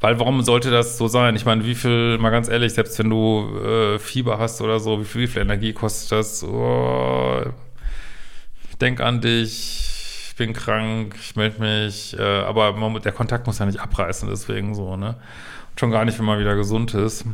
weil 0.00 0.18
warum 0.18 0.40
sollte 0.40 0.70
das 0.70 0.96
so 0.96 1.08
sein? 1.08 1.36
Ich 1.36 1.44
meine, 1.44 1.66
wie 1.66 1.74
viel, 1.74 2.16
mal 2.16 2.30
ganz 2.30 2.48
ehrlich, 2.48 2.72
selbst 2.72 2.98
wenn 2.98 3.10
du 3.10 3.54
äh, 3.58 3.98
Fieber 3.98 4.38
hast 4.38 4.62
oder 4.62 4.80
so, 4.80 4.98
wie 4.98 5.04
viel, 5.04 5.20
wie 5.20 5.26
viel 5.26 5.42
Energie 5.42 5.74
kostet 5.74 6.12
das? 6.12 6.42
Oh, 6.42 7.42
ich 8.70 8.78
denk 8.78 9.02
an 9.02 9.20
dich, 9.20 10.30
ich 10.30 10.36
bin 10.36 10.54
krank, 10.54 11.16
ich 11.20 11.36
melde 11.36 11.60
mich, 11.60 12.18
äh, 12.18 12.22
aber 12.22 12.72
man, 12.72 13.02
der 13.02 13.12
Kontakt 13.12 13.46
muss 13.46 13.58
ja 13.58 13.66
nicht 13.66 13.80
abreißen, 13.80 14.26
deswegen 14.30 14.74
so, 14.74 14.96
ne? 14.96 15.16
Schon 15.78 15.90
gar 15.90 16.06
nicht, 16.06 16.18
wenn 16.18 16.26
man 16.26 16.40
wieder 16.40 16.56
gesund 16.56 16.94
ist. 16.94 17.26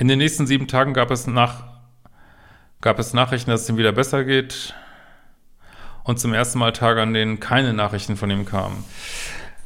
In 0.00 0.08
den 0.08 0.16
nächsten 0.16 0.46
sieben 0.46 0.66
Tagen 0.66 0.94
gab 0.94 1.10
es, 1.10 1.26
nach, 1.26 1.62
gab 2.80 2.98
es 2.98 3.12
Nachrichten, 3.12 3.50
dass 3.50 3.64
es 3.64 3.68
ihm 3.68 3.76
wieder 3.76 3.92
besser 3.92 4.24
geht. 4.24 4.74
Und 6.04 6.18
zum 6.18 6.32
ersten 6.32 6.58
Mal 6.58 6.72
Tage, 6.72 7.02
an 7.02 7.12
denen 7.12 7.38
keine 7.38 7.74
Nachrichten 7.74 8.16
von 8.16 8.30
ihm 8.30 8.46
kamen. 8.46 8.82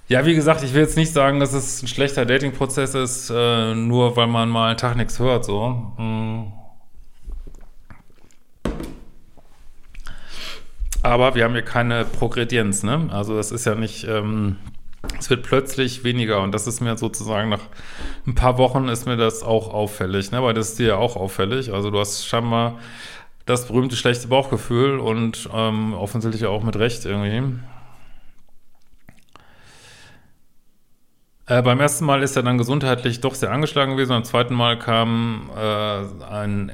Ja, 0.08 0.26
wie 0.26 0.34
gesagt, 0.34 0.64
ich 0.64 0.74
will 0.74 0.82
jetzt 0.82 0.96
nicht 0.96 1.12
sagen, 1.12 1.38
dass 1.38 1.52
es 1.52 1.84
ein 1.84 1.86
schlechter 1.86 2.26
Dating-Prozess 2.26 2.96
ist, 2.96 3.30
äh, 3.30 3.76
nur 3.76 4.16
weil 4.16 4.26
man 4.26 4.48
mal 4.48 4.70
einen 4.70 4.76
Tag 4.76 4.96
nichts 4.96 5.20
hört, 5.20 5.44
so. 5.44 5.92
Mhm. 5.98 6.52
Aber 11.02 11.36
wir 11.36 11.44
haben 11.44 11.52
hier 11.52 11.62
keine 11.62 12.04
Progredienz, 12.04 12.82
ne? 12.82 13.08
Also 13.12 13.36
das 13.36 13.52
ist 13.52 13.66
ja 13.66 13.76
nicht, 13.76 14.02
ähm, 14.08 14.56
es 15.24 15.30
wird 15.30 15.42
plötzlich 15.42 16.04
weniger 16.04 16.42
und 16.42 16.52
das 16.52 16.66
ist 16.66 16.82
mir 16.82 16.98
sozusagen 16.98 17.48
nach 17.48 17.62
ein 18.26 18.34
paar 18.34 18.58
Wochen 18.58 18.88
ist 18.88 19.06
mir 19.06 19.16
das 19.16 19.42
auch 19.42 19.72
auffällig, 19.72 20.30
ne? 20.32 20.42
weil 20.42 20.52
das 20.52 20.70
ist 20.70 20.78
dir 20.78 20.88
ja 20.88 20.96
auch 20.96 21.16
auffällig. 21.16 21.72
Also 21.72 21.90
du 21.90 21.98
hast 21.98 22.26
scheinbar 22.26 22.78
das 23.46 23.66
berühmte 23.68 23.96
schlechte 23.96 24.28
Bauchgefühl 24.28 24.98
und 24.98 25.48
ähm, 25.50 25.94
offensichtlich 25.94 26.44
auch 26.44 26.62
mit 26.62 26.76
Recht 26.76 27.06
irgendwie. 27.06 27.58
Äh, 31.46 31.62
beim 31.62 31.80
ersten 31.80 32.04
Mal 32.04 32.22
ist 32.22 32.36
er 32.36 32.42
dann 32.42 32.58
gesundheitlich 32.58 33.22
doch 33.22 33.34
sehr 33.34 33.50
angeschlagen 33.50 33.92
gewesen. 33.92 34.10
Beim 34.10 34.24
zweiten 34.24 34.54
Mal 34.54 34.78
kam 34.78 35.48
äh, 35.56 36.24
ein 36.26 36.70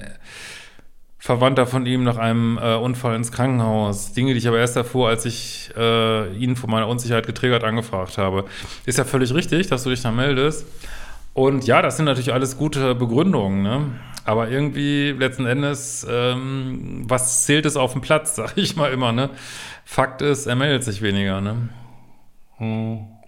Verwandter 1.23 1.67
von 1.67 1.85
ihm 1.85 2.03
nach 2.03 2.17
einem 2.17 2.59
äh, 2.59 2.77
Unfall 2.77 3.15
ins 3.15 3.31
Krankenhaus. 3.31 4.15
Dinge, 4.15 4.33
die 4.33 4.39
ich 4.39 4.49
aber 4.49 4.59
erst 4.59 4.77
erfuhr, 4.77 5.09
als 5.09 5.27
ich 5.27 5.71
äh, 5.77 6.35
ihn 6.35 6.57
von 6.57 6.71
meiner 6.71 6.89
Unsicherheit 6.89 7.27
getriggert 7.27 7.62
angefragt 7.62 8.17
habe. 8.17 8.47
Ist 8.87 8.97
ja 8.97 9.05
völlig 9.05 9.35
richtig, 9.35 9.67
dass 9.67 9.85
du 9.85 9.91
dich 9.91 10.00
da 10.00 10.11
meldest. 10.11 10.67
Und 11.35 11.67
ja, 11.67 11.83
das 11.83 11.99
sind 11.99 12.07
natürlich 12.07 12.33
alles 12.33 12.57
gute 12.57 12.95
Begründungen, 12.95 13.62
ne? 13.62 13.87
Aber 14.25 14.49
irgendwie 14.49 15.11
letzten 15.11 15.45
Endes, 15.45 16.07
ähm, 16.09 17.05
was 17.07 17.45
zählt 17.45 17.67
es 17.67 17.77
auf 17.77 17.93
dem 17.93 18.00
Platz, 18.00 18.35
sag 18.37 18.57
ich 18.57 18.75
mal 18.77 18.91
immer, 18.91 19.12
ne? 19.12 19.29
Fakt 19.85 20.23
ist, 20.23 20.47
er 20.47 20.57
meldet 20.57 20.85
sich 20.85 21.03
weniger, 21.03 21.43
ne? 21.43 21.69
Hm. 22.57 23.20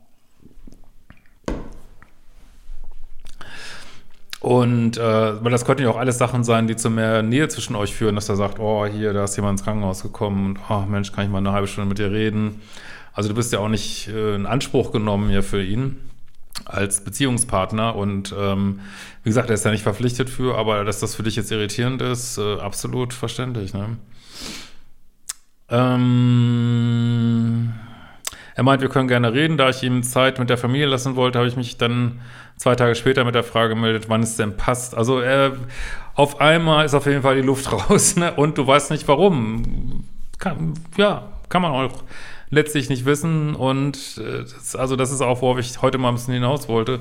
Und 4.42 4.98
äh, 4.98 5.44
weil 5.44 5.52
das 5.52 5.64
könnten 5.64 5.84
ja 5.84 5.90
auch 5.90 5.96
alles 5.96 6.18
Sachen 6.18 6.42
sein, 6.42 6.66
die 6.66 6.74
zu 6.74 6.90
mehr 6.90 7.22
Nähe 7.22 7.46
zwischen 7.46 7.76
euch 7.76 7.94
führen, 7.94 8.16
dass 8.16 8.28
er 8.28 8.34
sagt, 8.34 8.58
oh, 8.58 8.84
hier, 8.86 9.12
da 9.12 9.22
ist 9.22 9.36
jemand 9.36 9.60
ins 9.60 9.64
Krankenhaus 9.64 10.02
gekommen 10.02 10.46
und 10.46 10.58
oh 10.68 10.80
Mensch, 10.80 11.12
kann 11.12 11.24
ich 11.24 11.30
mal 11.30 11.38
eine 11.38 11.52
halbe 11.52 11.68
Stunde 11.68 11.88
mit 11.88 11.98
dir 11.98 12.10
reden. 12.10 12.60
Also 13.12 13.28
du 13.28 13.36
bist 13.36 13.52
ja 13.52 13.60
auch 13.60 13.68
nicht 13.68 14.08
äh, 14.08 14.34
in 14.34 14.46
Anspruch 14.46 14.90
genommen 14.90 15.30
hier 15.30 15.44
für 15.44 15.62
ihn 15.62 15.96
als 16.64 17.04
Beziehungspartner 17.04 17.94
und 17.94 18.34
ähm, 18.36 18.80
wie 19.22 19.30
gesagt, 19.30 19.48
er 19.48 19.54
ist 19.54 19.64
ja 19.64 19.70
nicht 19.70 19.84
verpflichtet 19.84 20.28
für, 20.28 20.58
aber 20.58 20.82
dass 20.82 20.98
das 20.98 21.14
für 21.14 21.22
dich 21.22 21.36
jetzt 21.36 21.52
irritierend 21.52 22.02
ist, 22.02 22.36
äh, 22.38 22.58
absolut 22.58 23.14
verständlich. 23.14 23.74
Ne? 23.74 23.96
Ähm, 25.68 27.74
er 28.54 28.62
meint, 28.62 28.82
wir 28.82 28.88
können 28.88 29.08
gerne 29.08 29.32
reden. 29.32 29.56
Da 29.56 29.70
ich 29.70 29.82
ihm 29.82 30.02
Zeit 30.02 30.38
mit 30.38 30.50
der 30.50 30.58
Familie 30.58 30.86
lassen 30.86 31.16
wollte, 31.16 31.38
habe 31.38 31.48
ich 31.48 31.56
mich 31.56 31.78
dann 31.78 32.20
zwei 32.56 32.74
Tage 32.74 32.94
später 32.94 33.24
mit 33.24 33.34
der 33.34 33.44
Frage 33.44 33.70
gemeldet, 33.70 34.04
wann 34.08 34.22
es 34.22 34.36
denn 34.36 34.56
passt. 34.56 34.94
Also 34.96 35.20
er, 35.20 35.52
auf 36.14 36.40
einmal 36.40 36.84
ist 36.84 36.94
auf 36.94 37.06
jeden 37.06 37.22
Fall 37.22 37.36
die 37.36 37.42
Luft 37.42 37.72
raus 37.90 38.16
ne? 38.16 38.32
und 38.34 38.58
du 38.58 38.66
weißt 38.66 38.90
nicht 38.90 39.08
warum. 39.08 40.04
Kann, 40.38 40.74
ja, 40.96 41.28
kann 41.48 41.62
man 41.62 41.72
auch 41.72 42.04
letztlich 42.50 42.88
nicht 42.90 43.06
wissen 43.06 43.54
und 43.54 44.18
äh, 44.18 44.42
das, 44.42 44.76
also 44.76 44.94
das 44.94 45.10
ist 45.10 45.22
auch, 45.22 45.40
worauf 45.40 45.58
ich 45.58 45.80
heute 45.80 45.98
mal 45.98 46.08
ein 46.08 46.14
bisschen 46.14 46.34
hinaus 46.34 46.68
wollte. 46.68 47.00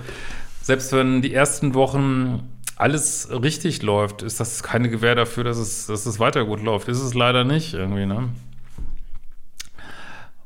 Selbst 0.61 0.93
wenn 0.93 1.21
die 1.21 1.33
ersten 1.33 1.73
Wochen 1.73 2.47
alles 2.77 3.29
richtig 3.31 3.81
läuft, 3.83 4.23
ist 4.23 4.39
das 4.39 4.63
keine 4.63 4.89
Gewähr 4.89 5.15
dafür, 5.15 5.43
dass 5.43 5.57
es, 5.57 5.87
dass 5.87 6.05
es 6.05 6.19
weiter 6.19 6.45
gut 6.45 6.63
läuft. 6.63 6.87
Ist 6.87 7.01
es 7.01 7.13
leider 7.13 7.43
nicht 7.43 7.73
irgendwie, 7.73 8.05
ne? 8.05 8.29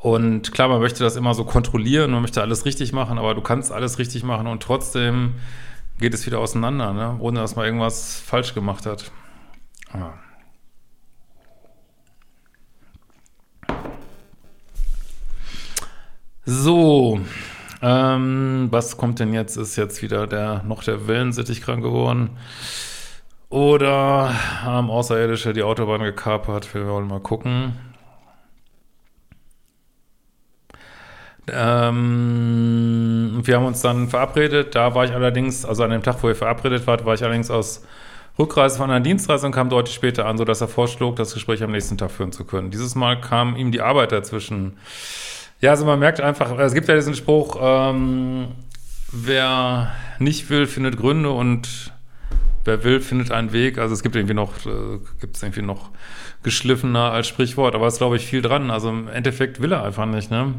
Und 0.05 0.51
klar, 0.51 0.67
man 0.67 0.81
möchte 0.81 1.03
das 1.03 1.15
immer 1.15 1.33
so 1.33 1.45
kontrollieren, 1.45 2.11
man 2.11 2.21
möchte 2.21 2.39
alles 2.39 2.63
richtig 2.63 2.93
machen, 2.93 3.17
aber 3.17 3.33
du 3.33 3.41
kannst 3.41 3.71
alles 3.71 3.97
richtig 3.97 4.23
machen 4.23 4.45
und 4.45 4.61
trotzdem 4.61 5.33
geht 5.97 6.13
es 6.13 6.27
wieder 6.27 6.37
auseinander, 6.37 6.93
ne? 6.93 7.17
ohne 7.17 7.39
dass 7.39 7.55
man 7.55 7.65
irgendwas 7.65 8.19
falsch 8.19 8.53
gemacht 8.53 8.85
hat. 8.85 9.11
Ja. 9.95 10.13
So, 16.45 17.19
ähm, 17.81 18.67
was 18.69 18.97
kommt 18.97 19.19
denn 19.19 19.33
jetzt? 19.33 19.57
Ist 19.57 19.75
jetzt 19.75 20.03
wieder 20.03 20.27
der 20.27 20.61
noch 20.61 20.83
der 20.83 21.07
Wellensittich 21.07 21.63
krank 21.63 21.81
geworden? 21.81 22.37
Oder 23.49 24.35
haben 24.61 24.91
Außerirdische 24.91 25.53
die 25.53 25.63
Autobahn 25.63 26.03
gekapert? 26.03 26.75
Wir 26.75 26.87
wollen 26.87 27.07
mal 27.07 27.21
gucken. 27.21 27.94
Ähm, 31.47 33.41
wir 33.43 33.55
haben 33.55 33.65
uns 33.65 33.81
dann 33.81 34.09
verabredet. 34.09 34.75
Da 34.75 34.95
war 34.95 35.05
ich 35.05 35.11
allerdings, 35.11 35.65
also 35.65 35.83
an 35.83 35.91
dem 35.91 36.03
Tag, 36.03 36.21
wo 36.23 36.29
ihr 36.29 36.35
verabredet 36.35 36.87
wart, 36.87 37.05
war 37.05 37.13
ich 37.13 37.23
allerdings 37.23 37.51
aus 37.51 37.83
Rückreise 38.37 38.77
von 38.77 38.89
einer 38.89 38.99
Dienstreise 38.99 39.45
und 39.45 39.53
kam 39.53 39.69
deutlich 39.69 39.95
später 39.95 40.25
an, 40.25 40.37
sodass 40.37 40.61
er 40.61 40.67
vorschlug, 40.67 41.15
das 41.15 41.33
Gespräch 41.33 41.63
am 41.63 41.71
nächsten 41.71 41.97
Tag 41.97 42.11
führen 42.11 42.31
zu 42.31 42.45
können. 42.45 42.71
Dieses 42.71 42.95
Mal 42.95 43.21
kam 43.21 43.55
ihm 43.55 43.71
die 43.71 43.81
Arbeit 43.81 44.11
dazwischen. 44.11 44.77
Ja, 45.61 45.71
also 45.71 45.85
man 45.85 45.99
merkt 45.99 46.19
einfach, 46.19 46.57
es 46.59 46.73
gibt 46.73 46.87
ja 46.87 46.95
diesen 46.95 47.15
Spruch, 47.15 47.57
ähm, 47.61 48.49
wer 49.11 49.91
nicht 50.19 50.49
will, 50.49 50.67
findet 50.67 50.97
Gründe 50.97 51.29
und 51.29 51.93
wer 52.65 52.83
will, 52.83 52.99
findet 52.99 53.31
einen 53.31 53.53
Weg. 53.53 53.77
Also 53.77 53.93
es 53.93 54.03
gibt 54.03 54.15
irgendwie 54.15 54.33
noch, 54.33 54.65
äh, 54.65 54.99
gibt 55.21 55.37
es 55.37 55.43
irgendwie 55.43 55.61
noch 55.61 55.91
geschliffener 56.43 57.11
als 57.11 57.27
Sprichwort, 57.27 57.73
aber 57.73 57.87
es 57.87 57.93
ist, 57.93 57.99
glaube 57.99 58.17
ich, 58.17 58.25
viel 58.25 58.41
dran. 58.41 58.69
Also 58.69 58.89
im 58.89 59.07
Endeffekt 59.07 59.61
will 59.61 59.71
er 59.71 59.83
einfach 59.83 60.05
nicht, 60.05 60.29
ne? 60.29 60.55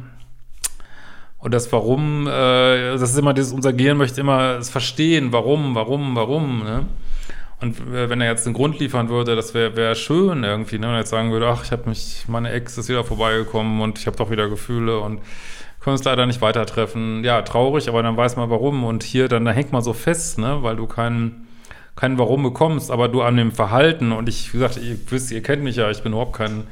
Und 1.38 1.52
das 1.52 1.70
Warum, 1.72 2.26
äh, 2.26 2.30
das 2.30 3.02
ist 3.02 3.18
immer 3.18 3.34
dieses, 3.34 3.52
unser 3.52 3.72
Gehirn 3.72 3.96
möchte 3.96 4.20
immer 4.20 4.56
es 4.58 4.70
verstehen, 4.70 5.32
warum, 5.32 5.74
warum, 5.74 6.16
warum, 6.16 6.64
ne? 6.64 6.86
Und 7.58 7.90
wenn 7.90 8.20
er 8.20 8.30
jetzt 8.30 8.46
einen 8.46 8.54
Grund 8.54 8.78
liefern 8.80 9.08
würde, 9.08 9.34
das 9.34 9.54
wäre 9.54 9.76
wär 9.76 9.94
schön 9.94 10.44
irgendwie, 10.44 10.78
ne? 10.78 10.88
Wenn 10.88 10.94
er 10.94 11.00
jetzt 11.00 11.10
sagen 11.10 11.32
würde, 11.32 11.48
ach, 11.48 11.64
ich 11.64 11.72
habe 11.72 11.88
mich, 11.88 12.24
meine 12.28 12.50
Ex 12.50 12.76
ist 12.76 12.88
wieder 12.88 13.04
vorbeigekommen 13.04 13.80
und 13.80 13.98
ich 13.98 14.06
habe 14.06 14.16
doch 14.16 14.30
wieder 14.30 14.48
Gefühle 14.48 15.00
und 15.00 15.20
können 15.80 15.94
uns 15.94 16.04
leider 16.04 16.26
nicht 16.26 16.40
weiter 16.40 16.66
treffen. 16.66 17.24
Ja, 17.24 17.42
traurig, 17.42 17.88
aber 17.88 18.02
dann 18.02 18.16
weiß 18.16 18.36
man 18.36 18.50
warum. 18.50 18.84
Und 18.84 19.04
hier, 19.04 19.28
dann 19.28 19.44
da 19.44 19.52
hängt 19.52 19.72
man 19.72 19.82
so 19.82 19.92
fest, 19.92 20.38
ne? 20.38 20.62
Weil 20.62 20.76
du 20.76 20.86
keinen 20.86 21.46
kein 21.96 22.18
Warum 22.18 22.42
bekommst, 22.42 22.90
aber 22.90 23.08
du 23.08 23.22
an 23.22 23.36
dem 23.36 23.52
Verhalten 23.52 24.12
und 24.12 24.28
ich, 24.28 24.52
wie 24.52 24.58
gesagt, 24.58 24.76
ihr 24.76 24.98
wisst, 25.08 25.32
ihr 25.32 25.42
kennt 25.42 25.64
mich 25.64 25.76
ja, 25.76 25.90
ich 25.90 26.02
bin 26.02 26.12
überhaupt 26.12 26.36
kein 26.36 26.64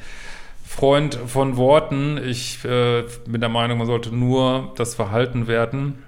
Freund 0.75 1.15
von 1.15 1.57
Worten. 1.57 2.19
Ich 2.19 2.65
äh, 2.65 3.05
bin 3.27 3.41
der 3.41 3.49
Meinung, 3.49 3.79
man 3.79 3.87
sollte 3.87 4.13
nur 4.13 4.73
das 4.77 4.97
Verhalten 4.97 5.47
werten. 5.47 6.03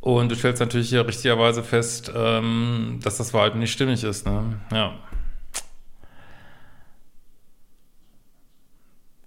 Und 0.00 0.30
du 0.30 0.34
stellst 0.34 0.60
natürlich 0.60 0.88
hier 0.88 1.06
richtigerweise 1.06 1.62
fest, 1.62 2.10
ähm, 2.16 2.98
dass 3.02 3.18
das 3.18 3.32
Verhalten 3.32 3.58
nicht 3.58 3.72
stimmig 3.72 4.02
ist. 4.02 4.24
Ne? 4.24 4.56
Ja. 4.72 4.94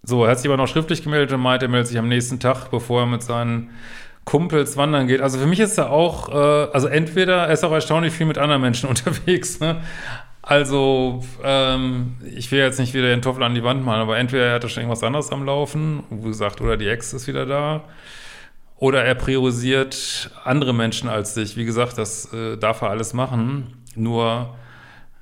So, 0.02 0.26
er 0.26 0.32
hat 0.32 0.40
sich 0.40 0.50
aber 0.50 0.58
noch 0.58 0.68
schriftlich 0.68 1.04
gemeldet 1.04 1.32
und 1.32 1.42
meint, 1.42 1.62
er 1.62 1.70
meldet 1.70 1.90
sich 1.90 2.00
am 2.00 2.10
nächsten 2.10 2.40
Tag, 2.40 2.72
bevor 2.72 3.02
er 3.02 3.06
mit 3.06 3.22
seinen 3.22 3.70
Kumpels 4.26 4.78
wandern 4.78 5.06
geht. 5.06 5.22
Also 5.22 5.38
für 5.38 5.46
mich 5.46 5.60
ist 5.60 5.78
er 5.78 5.92
auch, 5.92 6.30
äh, 6.30 6.72
also 6.74 6.88
entweder, 6.88 7.46
er 7.46 7.54
ist 7.54 7.64
auch 7.64 7.72
erstaunlich 7.72 8.14
viel 8.14 8.26
mit 8.26 8.40
anderen 8.40 8.64
Menschen 8.64 8.90
unterwegs, 8.90 9.60
ne? 9.60 9.84
Also, 10.46 11.24
ähm, 11.42 12.18
ich 12.36 12.52
will 12.52 12.60
jetzt 12.60 12.78
nicht 12.78 12.94
wieder 12.94 13.08
den 13.08 13.22
Toffel 13.22 13.44
an 13.44 13.56
die 13.56 13.64
Wand 13.64 13.84
malen, 13.84 14.02
aber 14.02 14.18
entweder 14.18 14.48
er 14.48 14.56
hat 14.56 14.64
da 14.66 14.68
schon 14.68 14.84
irgendwas 14.84 15.02
anderes 15.02 15.32
am 15.32 15.46
Laufen, 15.46 16.04
wie 16.10 16.28
gesagt, 16.28 16.60
oder 16.60 16.76
die 16.76 16.88
Ex 16.88 17.14
ist 17.14 17.28
wieder 17.28 17.46
da, 17.46 17.86
oder 18.76 19.06
er 19.06 19.16
priorisiert 19.16 20.32
andere 20.44 20.74
Menschen 20.74 21.08
als 21.08 21.34
sich. 21.34 21.56
Wie 21.56 21.64
gesagt, 21.64 21.98
das 21.98 22.34
äh, 22.34 22.58
darf 22.58 22.82
er 22.82 22.90
alles 22.90 23.14
machen, 23.14 23.86
nur 23.96 24.54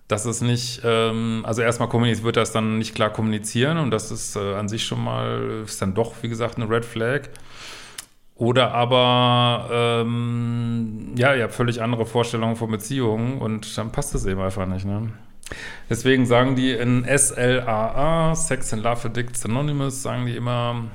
dass 0.08 0.26
es 0.26 0.42
nicht, 0.42 0.82
ähm, 0.84 1.44
also 1.46 1.62
erstmal 1.62 1.90
wird 1.92 2.38
es 2.38 2.52
dann 2.52 2.80
nicht 2.80 2.96
klar 2.96 3.12
kommunizieren 3.12 3.78
und 3.78 3.92
das 3.92 4.10
ist 4.10 4.36
äh, 4.36 4.56
an 4.56 4.68
sich 4.68 4.84
schon 4.84 5.04
mal, 5.04 5.62
ist 5.64 5.82
dann 5.84 5.94
doch, 5.94 6.16
wie 6.24 6.30
gesagt, 6.30 6.58
eine 6.58 6.68
Red 6.68 6.84
Flag. 6.84 7.30
Oder 8.42 8.72
aber, 8.72 9.70
ähm, 9.72 11.14
ja, 11.16 11.36
ihr 11.36 11.44
habt 11.44 11.54
völlig 11.54 11.80
andere 11.80 12.08
Vorstellungen 12.08 12.56
von 12.56 12.72
Beziehungen 12.72 13.38
und 13.38 13.78
dann 13.78 13.92
passt 13.92 14.16
es 14.16 14.26
eben 14.26 14.42
einfach 14.42 14.66
nicht, 14.66 14.84
ne? 14.84 15.10
Deswegen 15.92 16.26
sagen 16.26 16.56
die 16.56 16.72
in 16.72 17.06
SLAA, 17.06 18.34
Sex 18.34 18.74
and 18.74 18.82
Love 18.82 19.10
Addicts 19.10 19.46
Anonymous, 19.46 20.02
sagen 20.02 20.26
die 20.26 20.36
immer, 20.36 20.86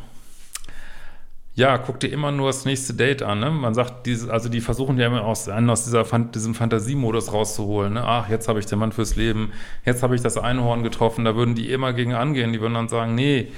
ja, 1.55 1.79
guck 1.79 2.01
dir 2.01 2.09
immer 2.09 2.33
nur 2.33 2.49
das 2.49 2.65
nächste 2.65 2.95
Date 2.95 3.23
an, 3.23 3.39
ne? 3.39 3.53
Man 3.53 3.75
sagt, 3.75 4.07
diese, 4.07 4.33
also 4.33 4.49
die 4.49 4.61
versuchen 4.61 4.99
ja 4.99 5.07
immer 5.07 5.25
aus, 5.25 5.49
einen 5.49 5.71
aus 5.71 5.85
dieser, 5.85 6.03
diesem 6.03 6.57
Fantasiemodus 6.57 7.33
rauszuholen, 7.33 7.93
ne? 7.93 8.03
Ach, 8.05 8.29
jetzt 8.29 8.49
habe 8.49 8.59
ich 8.59 8.67
den 8.67 8.81
Mann 8.81 8.91
fürs 8.91 9.15
Leben, 9.15 9.53
jetzt 9.85 10.03
habe 10.03 10.17
ich 10.17 10.21
das 10.21 10.37
Einhorn 10.37 10.83
getroffen, 10.83 11.25
da 11.25 11.37
würden 11.37 11.55
die 11.55 11.71
immer 11.71 11.93
gegen 11.93 12.13
angehen, 12.13 12.53
die 12.53 12.61
würden 12.61 12.75
dann 12.75 12.89
sagen, 12.89 13.15
nee, 13.15 13.53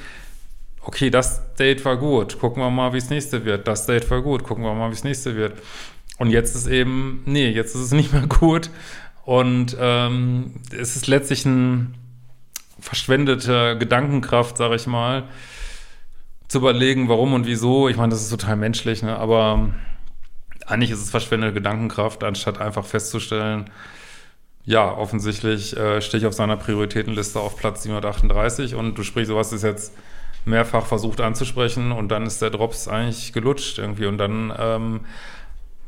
okay, 0.83 1.11
das 1.11 1.55
Date 1.55 1.85
war 1.85 1.97
gut, 1.97 2.39
gucken 2.39 2.63
wir 2.63 2.71
mal, 2.71 2.93
wie 2.93 2.99
es 2.99 3.11
nächste 3.11 3.45
wird. 3.45 3.69
Das 3.69 3.87
Date 3.87 4.11
war 4.11 4.23
gut, 4.23 4.45
gucken 4.45 4.65
wir 4.65 4.75
mal, 4.75 4.91
wie 4.91 4.95
es 4.95 5.05
nächste 5.05 5.37
wird. 5.37 5.61
Und 6.19 6.31
jetzt 6.31 6.55
ist 6.55 6.67
eben, 6.67 7.23
nee, 7.27 7.49
jetzt 7.49 7.75
ist 7.75 7.83
es 7.83 7.93
nicht 7.93 8.13
mehr 8.13 8.27
gut. 8.27 8.71
Und 9.25 9.77
ähm, 9.79 10.55
es 10.73 10.97
ist 10.97 11.07
letztlich 11.07 11.45
ein 11.45 11.95
verschwendete 12.81 13.77
Gedankenkraft, 13.79 14.57
sage 14.57 14.77
ich 14.77 14.87
mal, 14.87 15.25
zu 16.49 16.59
überlegen, 16.59 17.09
warum 17.09 17.35
und 17.35 17.47
wieso. 17.47 17.89
Ich 17.89 17.97
meine, 17.97 18.11
das 18.11 18.23
ist 18.23 18.31
total 18.31 18.57
menschlich, 18.57 19.03
ne? 19.03 19.17
aber 19.19 19.71
eigentlich 20.67 20.91
ist 20.91 21.01
es 21.01 21.11
verschwendete 21.11 21.53
Gedankenkraft, 21.53 22.25
anstatt 22.25 22.61
einfach 22.61 22.87
festzustellen, 22.87 23.71
ja, 24.65 24.93
offensichtlich 24.95 25.75
äh, 25.77 26.03
stehe 26.03 26.21
ich 26.21 26.27
auf 26.27 26.35
seiner 26.35 26.59
Prioritätenliste 26.59 27.41
auf 27.41 27.57
Platz 27.57 27.85
738 27.85 28.75
und 28.75 28.97
du 28.99 29.03
sprichst, 29.03 29.29
sowas 29.29 29.51
ist 29.53 29.65
jetzt 29.65 29.95
mehrfach 30.45 30.87
versucht 30.87 31.21
anzusprechen 31.21 31.93
und 31.93 32.09
dann 32.09 32.27
ist 32.27 32.41
der 32.41 32.51
Drops 32.51 32.89
eigentlich 32.89 33.33
gelutscht 33.33 33.79
irgendwie. 33.79 34.07
Und 34.07 34.19
dann 34.19 34.53
ähm, 34.59 35.01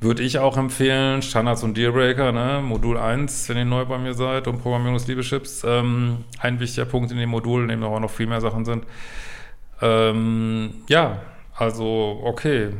würde 0.00 0.22
ich 0.22 0.38
auch 0.38 0.56
empfehlen, 0.56 1.22
Standards 1.22 1.62
und 1.62 1.76
Dealbreaker, 1.76 2.32
ne? 2.32 2.62
Modul 2.62 2.96
1, 2.96 3.48
wenn 3.48 3.58
ihr 3.58 3.64
neu 3.64 3.84
bei 3.84 3.98
mir 3.98 4.14
seid 4.14 4.48
und 4.48 4.62
Programmierung 4.62 4.94
des 4.94 5.06
Liebeschips. 5.06 5.62
Ähm, 5.64 6.24
ein 6.38 6.58
wichtiger 6.58 6.86
Punkt 6.86 7.12
in 7.12 7.18
dem 7.18 7.30
Modul, 7.30 7.62
in 7.62 7.68
dem 7.68 7.84
aber 7.84 8.00
noch 8.00 8.10
viel 8.10 8.26
mehr 8.26 8.40
Sachen 8.40 8.64
sind. 8.64 8.84
Ähm, 9.82 10.74
ja, 10.88 11.20
also 11.54 12.20
okay, 12.24 12.70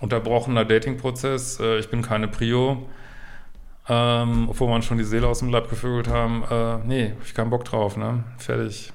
unterbrochener 0.00 0.64
Dating-Prozess, 0.64 1.60
äh, 1.60 1.78
ich 1.78 1.88
bin 1.88 2.02
keine 2.02 2.28
Prio. 2.28 2.86
Ähm, 3.88 4.48
obwohl 4.48 4.68
man 4.68 4.82
schon 4.82 4.98
die 4.98 5.04
Seele 5.04 5.28
aus 5.28 5.38
dem 5.38 5.50
Leib 5.50 5.70
gevögelt 5.70 6.08
haben. 6.08 6.42
Äh, 6.50 6.78
nee, 6.86 7.10
hab 7.10 7.24
ich 7.24 7.34
keinen 7.34 7.50
Bock 7.50 7.64
drauf, 7.64 7.96
ne? 7.96 8.24
Fertig. 8.38 8.92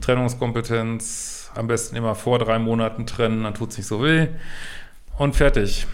Trennungskompetenz, 0.00 1.50
am 1.54 1.66
besten 1.66 1.96
immer 1.96 2.14
vor 2.14 2.38
drei 2.38 2.58
Monaten 2.58 3.06
trennen, 3.06 3.44
dann 3.44 3.54
tut 3.54 3.70
es 3.70 3.78
nicht 3.78 3.86
so 3.86 4.02
weh. 4.02 4.28
Und 5.18 5.34
fertig. 5.34 5.86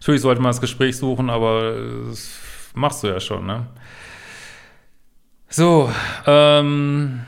Natürlich 0.00 0.22
sollte 0.22 0.40
man 0.40 0.50
das 0.50 0.60
Gespräch 0.60 0.96
suchen, 0.96 1.30
aber 1.30 1.74
das 2.08 2.30
machst 2.74 3.02
du 3.02 3.08
ja 3.08 3.20
schon, 3.20 3.46
ne? 3.46 3.66
So, 5.48 5.90
ähm. 6.26 7.20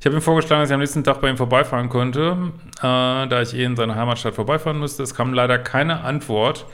Ich 0.00 0.06
habe 0.06 0.14
ihm 0.14 0.22
vorgeschlagen, 0.22 0.62
dass 0.62 0.70
ich 0.70 0.74
am 0.74 0.80
nächsten 0.80 1.02
Tag 1.02 1.20
bei 1.20 1.28
ihm 1.28 1.36
vorbeifahren 1.36 1.88
könnte, 1.88 2.52
äh, 2.78 2.82
da 2.82 3.42
ich 3.42 3.52
eh 3.54 3.64
in 3.64 3.74
seiner 3.74 3.96
Heimatstadt 3.96 4.34
vorbeifahren 4.34 4.78
müsste. 4.78 5.02
Es 5.02 5.14
kam 5.14 5.34
leider 5.34 5.58
keine 5.58 6.02
Antwort 6.02 6.66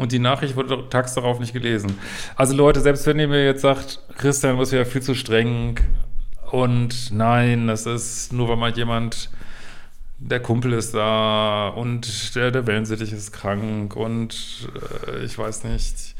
und 0.00 0.12
die 0.12 0.18
Nachricht 0.18 0.56
wurde 0.56 0.88
tags 0.88 1.12
darauf 1.12 1.40
nicht 1.40 1.52
gelesen. 1.52 1.98
Also 2.34 2.56
Leute, 2.56 2.80
selbst 2.80 3.06
wenn 3.06 3.18
ihr 3.18 3.28
mir 3.28 3.44
jetzt 3.44 3.60
sagt, 3.60 4.00
Christian, 4.16 4.54
du 4.54 4.60
bist 4.60 4.72
ja 4.72 4.86
viel 4.86 5.02
zu 5.02 5.14
streng 5.14 5.78
und 6.50 7.12
nein, 7.12 7.66
das 7.66 7.84
ist 7.84 8.32
nur, 8.32 8.48
weil 8.48 8.56
mal 8.56 8.74
jemand, 8.74 9.28
der 10.18 10.40
Kumpel 10.40 10.72
ist 10.72 10.94
da 10.94 11.68
und 11.68 12.34
der, 12.34 12.50
der 12.50 12.66
Wellensittich 12.66 13.12
ist 13.12 13.32
krank 13.32 13.94
und 13.94 14.70
äh, 15.06 15.22
ich 15.22 15.38
weiß 15.38 15.64
nicht. 15.64 16.14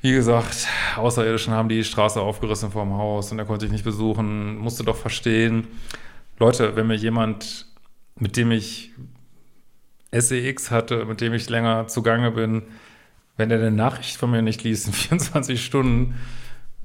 Wie 0.00 0.12
gesagt, 0.12 0.66
Außerirdischen 0.96 1.54
haben 1.54 1.68
die 1.68 1.84
Straße 1.84 2.20
aufgerissen 2.20 2.72
vorm 2.72 2.94
Haus 2.94 3.30
und 3.30 3.38
er 3.38 3.44
konnte 3.44 3.64
ich 3.66 3.72
nicht 3.72 3.84
besuchen, 3.84 4.58
musste 4.58 4.82
doch 4.82 4.96
verstehen. 4.96 5.68
Leute, 6.40 6.74
wenn 6.74 6.88
mir 6.88 6.96
jemand, 6.96 7.66
mit 8.16 8.36
dem 8.36 8.50
ich 8.50 8.90
SEX 10.20 10.70
hatte, 10.70 11.04
mit 11.04 11.20
dem 11.20 11.34
ich 11.34 11.48
länger 11.48 11.86
zugange 11.88 12.30
bin, 12.30 12.62
wenn 13.36 13.50
er 13.50 13.58
eine 13.58 13.70
Nachricht 13.70 14.16
von 14.16 14.30
mir 14.30 14.42
nicht 14.42 14.62
liest 14.64 14.86
in 14.86 14.92
24 14.94 15.64
Stunden, 15.64 16.14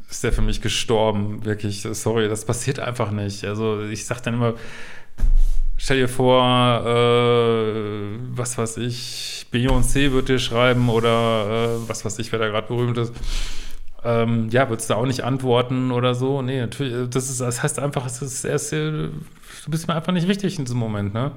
ist 0.09 0.23
der 0.23 0.33
für 0.33 0.41
mich 0.41 0.61
gestorben. 0.61 1.45
Wirklich, 1.45 1.87
sorry, 1.91 2.27
das 2.27 2.45
passiert 2.45 2.79
einfach 2.79 3.11
nicht. 3.11 3.45
Also 3.45 3.81
ich 3.83 4.05
sag 4.05 4.21
dann 4.21 4.33
immer, 4.33 4.55
stell 5.77 5.97
dir 5.97 6.09
vor, 6.09 6.43
äh, 6.85 8.17
was 8.31 8.57
weiß 8.57 8.77
ich, 8.77 9.45
Beyoncé 9.53 10.11
wird 10.11 10.29
dir 10.29 10.39
schreiben 10.39 10.89
oder 10.89 11.77
äh, 11.77 11.89
was 11.89 12.05
weiß 12.05 12.19
ich, 12.19 12.31
wer 12.31 12.39
da 12.39 12.47
gerade 12.47 12.67
berühmt 12.67 12.97
ist. 12.97 13.13
Ähm, 14.03 14.49
ja, 14.49 14.69
würdest 14.69 14.89
du 14.89 14.93
auch 14.95 15.05
nicht 15.05 15.23
antworten 15.23 15.91
oder 15.91 16.15
so? 16.15 16.41
Nee, 16.41 16.61
natürlich, 16.61 17.09
das 17.09 17.29
ist, 17.29 17.41
das 17.41 17.61
heißt 17.61 17.79
einfach, 17.79 18.05
es 18.05 18.21
ist 18.21 18.45
erst, 18.45 18.71
du 18.71 19.11
bist 19.67 19.87
mir 19.87 19.95
einfach 19.95 20.13
nicht 20.13 20.27
wichtig 20.27 20.57
in 20.57 20.65
diesem 20.65 20.79
Moment, 20.79 21.13
ne? 21.13 21.31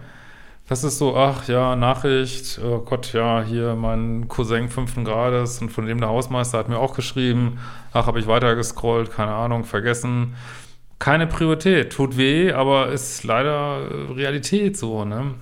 Das 0.69 0.85
ist 0.85 0.99
so, 0.99 1.17
ach 1.17 1.49
ja, 1.49 1.75
Nachricht, 1.77 2.61
oh 2.65 2.79
Gott, 2.79 3.13
ja, 3.13 3.43
hier 3.43 3.75
mein 3.75 4.29
Cousin 4.29 4.69
fünften 4.69 5.05
Grades 5.05 5.61
und 5.61 5.71
von 5.71 5.87
dem 5.87 5.99
der 5.99 6.09
Hausmeister 6.09 6.57
hat 6.59 6.69
mir 6.69 6.79
auch 6.79 6.95
geschrieben, 6.95 7.59
ach, 7.93 8.07
habe 8.07 8.21
ich 8.21 8.27
weitergescrollt, 8.27 9.11
keine 9.11 9.33
Ahnung, 9.33 9.65
vergessen. 9.65 10.35
Keine 10.99 11.27
Priorität, 11.27 11.93
tut 11.93 12.17
weh, 12.17 12.53
aber 12.53 12.89
ist 12.93 13.25
leider 13.25 14.17
Realität 14.17 14.77
so, 14.77 15.05
ne? 15.05 15.35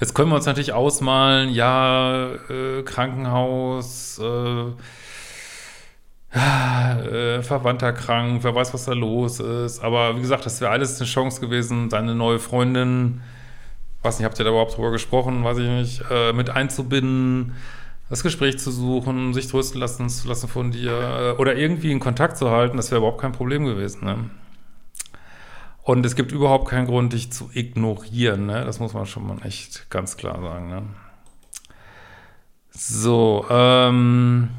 Jetzt 0.00 0.14
können 0.14 0.28
wir 0.30 0.36
uns 0.36 0.44
natürlich 0.44 0.74
ausmalen, 0.74 1.48
ja, 1.54 2.32
äh, 2.50 2.82
Krankenhaus, 2.82 4.20
äh, 4.22 4.66
äh, 6.38 7.42
Verwandter 7.42 7.94
krank, 7.94 8.44
wer 8.44 8.54
weiß, 8.54 8.74
was 8.74 8.84
da 8.84 8.92
los 8.92 9.40
ist. 9.40 9.82
Aber 9.82 10.16
wie 10.16 10.20
gesagt, 10.20 10.44
das 10.44 10.60
wäre 10.60 10.70
alles 10.70 11.00
eine 11.00 11.08
Chance 11.08 11.40
gewesen, 11.40 11.88
seine 11.88 12.14
neue 12.14 12.38
Freundin 12.38 13.22
weiß 14.06 14.18
nicht, 14.18 14.24
habt 14.24 14.38
ihr 14.38 14.44
da 14.44 14.50
überhaupt 14.50 14.76
drüber 14.76 14.90
gesprochen, 14.90 15.44
weiß 15.44 15.58
ich 15.58 15.68
nicht, 15.68 16.02
äh, 16.10 16.32
mit 16.32 16.50
einzubinden, 16.50 17.54
das 18.08 18.22
Gespräch 18.22 18.58
zu 18.58 18.70
suchen, 18.70 19.34
sich 19.34 19.48
trösten 19.48 19.80
lassen 19.80 20.08
zu 20.08 20.28
lassen 20.28 20.48
von 20.48 20.70
dir 20.70 20.92
äh, 21.36 21.40
oder 21.40 21.56
irgendwie 21.56 21.90
in 21.90 22.00
Kontakt 22.00 22.36
zu 22.36 22.50
halten, 22.50 22.76
das 22.76 22.90
wäre 22.90 23.00
überhaupt 23.00 23.20
kein 23.20 23.32
Problem 23.32 23.64
gewesen. 23.64 24.04
Ne? 24.04 24.30
Und 25.82 26.06
es 26.06 26.14
gibt 26.16 26.32
überhaupt 26.32 26.68
keinen 26.68 26.86
Grund, 26.86 27.12
dich 27.12 27.32
zu 27.32 27.50
ignorieren. 27.52 28.46
Ne? 28.46 28.64
Das 28.64 28.80
muss 28.80 28.94
man 28.94 29.06
schon 29.06 29.26
mal 29.26 29.38
echt 29.44 29.90
ganz 29.90 30.16
klar 30.16 30.40
sagen. 30.40 30.68
Ne? 30.68 30.82
So, 32.70 33.44
ähm. 33.50 34.50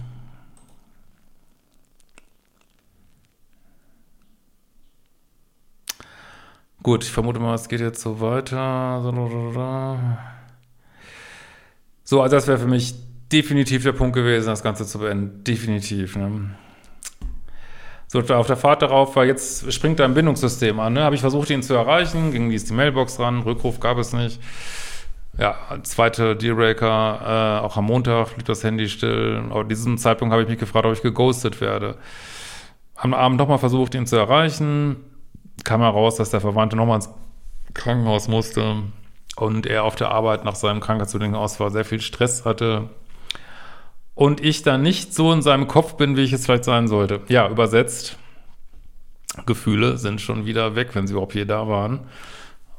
Gut, 6.87 7.03
ich 7.03 7.11
vermute 7.11 7.41
mal, 7.41 7.53
es 7.53 7.67
geht 7.67 7.81
jetzt 7.81 7.99
so 7.99 8.21
weiter. 8.21 9.01
So, 12.05 12.21
also 12.21 12.33
das 12.33 12.47
wäre 12.47 12.59
für 12.59 12.67
mich 12.67 12.95
definitiv 13.29 13.83
der 13.83 13.91
Punkt 13.91 14.15
gewesen, 14.15 14.47
das 14.47 14.63
Ganze 14.63 14.85
zu 14.85 14.99
beenden. 14.99 15.43
Definitiv. 15.43 16.15
Ne? 16.15 16.51
So, 18.07 18.19
auf 18.19 18.47
der 18.47 18.55
Fahrt 18.55 18.83
darauf 18.83 19.17
war 19.17 19.25
jetzt, 19.25 19.69
springt 19.73 19.99
da 19.99 20.05
ein 20.05 20.13
Bindungssystem 20.13 20.79
an. 20.79 20.93
Ne? 20.93 21.03
Habe 21.03 21.15
ich 21.15 21.19
versucht, 21.19 21.49
ihn 21.49 21.61
zu 21.61 21.73
erreichen, 21.73 22.31
ging 22.31 22.49
die 22.49 22.73
Mailbox 22.73 23.19
ran, 23.19 23.41
Rückruf 23.41 23.81
gab 23.81 23.97
es 23.97 24.13
nicht. 24.13 24.39
Ja, 25.37 25.57
zweite 25.83 26.37
Dealbreaker, 26.37 27.59
äh, 27.59 27.65
auch 27.65 27.75
am 27.75 27.83
Montag 27.83 28.33
blieb 28.35 28.45
das 28.45 28.63
Handy 28.63 28.87
still. 28.87 29.43
Auf 29.49 29.67
diesem 29.67 29.97
Zeitpunkt 29.97 30.31
habe 30.31 30.43
ich 30.43 30.47
mich 30.47 30.57
gefragt, 30.57 30.85
ob 30.85 30.93
ich 30.93 31.01
geghostet 31.01 31.59
werde. 31.59 31.97
Am 32.95 33.13
Abend 33.13 33.39
nochmal 33.39 33.59
versucht, 33.59 33.93
ihn 33.93 34.07
zu 34.07 34.15
erreichen 34.15 35.03
kam 35.63 35.81
heraus, 35.81 36.15
dass 36.15 36.29
der 36.29 36.41
Verwandte 36.41 36.75
nochmal 36.75 36.97
ins 36.97 37.09
Krankenhaus 37.73 38.27
musste 38.27 38.83
und 39.35 39.65
er 39.65 39.83
auf 39.83 39.95
der 39.95 40.11
Arbeit 40.11 40.43
nach 40.43 40.55
seinem 40.55 40.79
krankheitsbedingten 40.79 41.39
Ausfall 41.39 41.71
sehr 41.71 41.85
viel 41.85 42.01
Stress 42.01 42.45
hatte 42.45 42.89
und 44.15 44.43
ich 44.43 44.63
dann 44.63 44.81
nicht 44.81 45.13
so 45.13 45.31
in 45.31 45.41
seinem 45.41 45.67
Kopf 45.67 45.95
bin, 45.95 46.17
wie 46.17 46.23
ich 46.23 46.33
es 46.33 46.45
vielleicht 46.45 46.63
sein 46.63 46.87
sollte. 46.87 47.21
Ja, 47.27 47.47
übersetzt, 47.47 48.17
Gefühle 49.45 49.97
sind 49.97 50.21
schon 50.21 50.45
wieder 50.45 50.75
weg, 50.75 50.89
wenn 50.93 51.05
sie 51.05 51.13
überhaupt 51.13 51.33
hier 51.33 51.45
da 51.45 51.67
waren. 51.67 51.99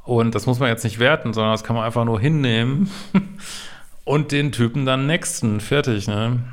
Und 0.03 0.35
das 0.35 0.45
muss 0.45 0.59
man 0.59 0.69
jetzt 0.69 0.83
nicht 0.83 0.99
werten, 0.99 1.33
sondern 1.33 1.53
das 1.53 1.63
kann 1.63 1.75
man 1.75 1.85
einfach 1.85 2.03
nur 2.03 2.19
hinnehmen 2.19 2.89
und 4.03 4.31
den 4.31 4.51
Typen 4.51 4.85
dann 4.85 5.07
nächsten. 5.07 5.61
Fertig, 5.61 6.07
ne? 6.07 6.43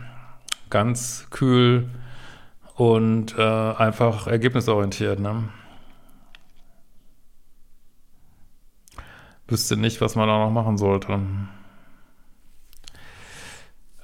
Ganz 0.71 1.27
kühl 1.31 1.89
und 2.75 3.37
äh, 3.37 3.43
einfach 3.43 4.27
ergebnisorientiert, 4.27 5.19
ne? 5.19 5.45
Wüsste 9.49 9.77
nicht, 9.77 10.01
was 10.01 10.17
man 10.17 10.29
da 10.29 10.39
noch 10.39 10.51
machen 10.51 10.77
sollte. 10.77 11.21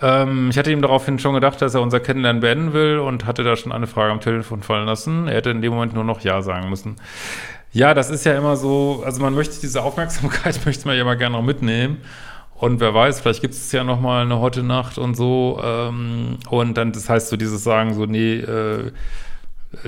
Ähm, 0.00 0.50
ich 0.50 0.58
hatte 0.58 0.72
ihm 0.72 0.82
daraufhin 0.82 1.18
schon 1.18 1.34
gedacht, 1.34 1.62
dass 1.62 1.74
er 1.74 1.80
unser 1.80 2.00
Kennenlernen 2.00 2.40
beenden 2.40 2.72
will 2.72 2.98
und 2.98 3.24
hatte 3.24 3.44
da 3.44 3.56
schon 3.56 3.72
eine 3.72 3.86
Frage 3.86 4.12
am 4.12 4.20
Telefon 4.20 4.62
fallen 4.62 4.86
lassen. 4.86 5.28
Er 5.28 5.36
hätte 5.36 5.50
in 5.50 5.62
dem 5.62 5.72
Moment 5.72 5.94
nur 5.94 6.04
noch 6.04 6.20
Ja 6.20 6.42
sagen 6.42 6.68
müssen. 6.68 6.96
Ja, 7.72 7.94
das 7.94 8.10
ist 8.10 8.24
ja 8.24 8.36
immer 8.36 8.56
so, 8.56 9.02
also 9.04 9.22
man 9.22 9.34
möchte 9.34 9.60
diese 9.60 9.82
Aufmerksamkeit, 9.82 10.60
möchte 10.66 10.86
man 10.86 10.96
ja 10.96 11.02
immer 11.02 11.16
gerne 11.16 11.36
noch 11.36 11.44
mitnehmen. 11.44 11.98
Und 12.54 12.80
wer 12.80 12.94
weiß, 12.94 13.20
vielleicht 13.20 13.40
gibt 13.40 13.54
es 13.54 13.72
ja 13.72 13.82
noch 13.82 14.00
mal 14.00 14.22
eine 14.22 14.40
Hotte 14.40 14.62
Nacht 14.62 14.98
und 14.98 15.16
so. 15.16 15.60
Ähm, 15.64 16.38
und 16.50 16.76
dann, 16.76 16.92
das 16.92 17.08
heißt 17.08 17.28
so 17.28 17.36
dieses 17.36 17.64
Sagen, 17.64 17.94
so, 17.94 18.06
nee, 18.06 18.36
äh, 18.36 18.92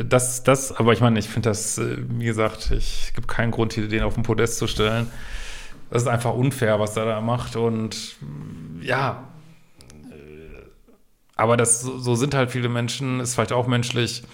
das, 0.03 0.43
das, 0.45 0.73
aber 0.73 0.93
ich 0.93 1.01
meine, 1.01 1.19
ich 1.19 1.29
finde 1.29 1.51
das, 1.51 1.79
äh, 1.79 1.99
wie 2.09 2.25
gesagt, 2.25 2.71
ich 2.71 3.13
gibt 3.15 3.29
keinen 3.29 3.51
Grund, 3.51 3.75
hier 3.75 3.87
den 3.87 4.03
auf 4.03 4.15
den 4.15 4.23
Podest 4.23 4.59
zu 4.59 4.67
stellen 4.67 5.09
das 5.95 6.03
ist 6.03 6.09
einfach 6.09 6.35
unfair, 6.35 6.81
was 6.81 6.97
er 6.97 7.05
da 7.05 7.21
macht. 7.21 7.55
Und 7.55 8.17
ja, 8.83 9.29
aber 11.37 11.57
das 11.57 11.83
so 11.83 12.17
sind 12.17 12.35
halt 12.35 12.51
viele 12.51 12.69
Menschen, 12.69 13.21
ist 13.21 13.37
vielleicht 13.37 13.53
auch 13.53 13.69
menschlich. 13.69 14.25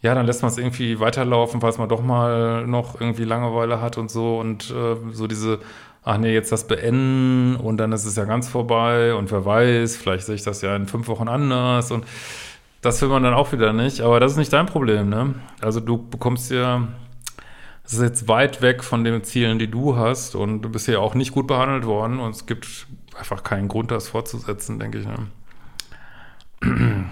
Ja, 0.00 0.14
dann 0.14 0.24
lässt 0.24 0.40
man 0.40 0.50
es 0.50 0.56
irgendwie 0.56 0.98
weiterlaufen, 0.98 1.60
falls 1.60 1.76
man 1.76 1.90
doch 1.90 2.00
mal 2.00 2.66
noch 2.66 2.98
irgendwie 2.98 3.24
Langeweile 3.24 3.82
hat 3.82 3.98
und 3.98 4.10
so. 4.10 4.38
Und 4.38 4.70
äh, 4.70 4.96
so 5.12 5.26
diese, 5.26 5.58
ach 6.04 6.16
nee, 6.16 6.32
jetzt 6.32 6.52
das 6.52 6.66
beenden 6.66 7.56
und 7.56 7.76
dann 7.76 7.92
ist 7.92 8.06
es 8.06 8.16
ja 8.16 8.24
ganz 8.24 8.48
vorbei 8.48 9.12
und 9.12 9.30
wer 9.30 9.44
weiß, 9.44 9.94
vielleicht 9.94 10.24
sehe 10.24 10.36
ich 10.36 10.42
das 10.42 10.62
ja 10.62 10.74
in 10.74 10.86
fünf 10.86 11.06
Wochen 11.08 11.28
anders 11.28 11.90
und 11.90 12.06
das 12.80 13.02
will 13.02 13.10
man 13.10 13.22
dann 13.22 13.34
auch 13.34 13.52
wieder 13.52 13.74
nicht. 13.74 14.00
Aber 14.00 14.20
das 14.20 14.32
ist 14.32 14.38
nicht 14.38 14.54
dein 14.54 14.64
Problem, 14.64 15.10
ne? 15.10 15.34
Also 15.60 15.80
du 15.80 15.98
bekommst 15.98 16.50
ja 16.50 16.88
es 17.88 17.94
ist 17.94 18.00
jetzt 18.02 18.28
weit 18.28 18.60
weg 18.60 18.84
von 18.84 19.02
den 19.02 19.24
Zielen, 19.24 19.58
die 19.58 19.70
du 19.70 19.96
hast 19.96 20.34
und 20.34 20.60
du 20.60 20.68
bist 20.68 20.86
ja 20.88 20.98
auch 20.98 21.14
nicht 21.14 21.32
gut 21.32 21.46
behandelt 21.46 21.86
worden 21.86 22.20
und 22.20 22.34
es 22.34 22.44
gibt 22.44 22.86
einfach 23.18 23.42
keinen 23.42 23.66
Grund, 23.66 23.90
das 23.90 24.08
fortzusetzen, 24.08 24.78
denke 24.78 24.98
ich. 24.98 25.06
Ne? 25.06 25.26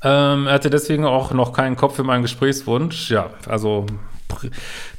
Ähm, 0.00 0.46
er 0.46 0.52
hatte 0.52 0.70
deswegen 0.70 1.04
auch 1.04 1.32
noch 1.32 1.52
keinen 1.52 1.74
Kopf 1.74 1.96
für 1.96 2.04
meinen 2.04 2.22
Gesprächswunsch. 2.22 3.10
Ja, 3.10 3.30
also 3.48 3.84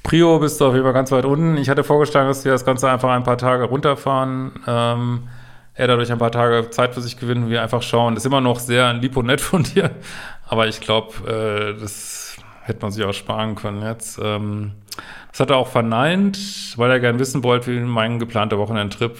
Prio 0.03 0.39
bist 0.39 0.59
du 0.59 0.65
auf 0.65 0.73
jeden 0.73 0.83
Fall 0.83 0.91
ganz 0.91 1.09
weit 1.13 1.23
unten. 1.23 1.55
Ich 1.55 1.69
hatte 1.69 1.85
vorgeschlagen, 1.85 2.27
dass 2.27 2.43
wir 2.43 2.51
das 2.51 2.65
Ganze 2.65 2.89
einfach 2.89 3.07
ein 3.11 3.23
paar 3.23 3.37
Tage 3.37 3.63
runterfahren. 3.63 4.59
Ähm, 4.67 5.29
er 5.79 5.87
dadurch 5.87 6.11
ein 6.11 6.17
paar 6.17 6.33
Tage 6.33 6.69
Zeit 6.71 6.93
für 6.93 6.99
sich 6.99 7.15
gewinnen 7.15 7.49
wir 7.49 7.61
einfach 7.61 7.81
schauen. 7.81 8.13
Das 8.13 8.23
ist 8.23 8.27
immer 8.27 8.41
noch 8.41 8.59
sehr 8.59 8.93
lieb 8.93 9.15
und 9.15 9.27
nett 9.27 9.39
von 9.39 9.63
dir, 9.63 9.91
aber 10.49 10.67
ich 10.67 10.81
glaube, 10.81 11.75
äh, 11.75 11.79
das 11.79 12.35
hätte 12.63 12.81
man 12.81 12.91
sich 12.91 13.03
auch 13.05 13.13
sparen 13.13 13.55
können 13.55 13.81
jetzt. 13.81 14.19
Ähm, 14.21 14.71
das 15.31 15.39
hat 15.39 15.51
er 15.51 15.57
auch 15.57 15.67
verneint, 15.67 16.37
weil 16.75 16.91
er 16.91 16.99
gern 16.99 17.19
wissen 17.19 17.43
wollte, 17.43 17.71
wie 17.71 17.79
mein 17.79 18.19
geplanter 18.19 18.57
Wochenendtrip 18.57 19.15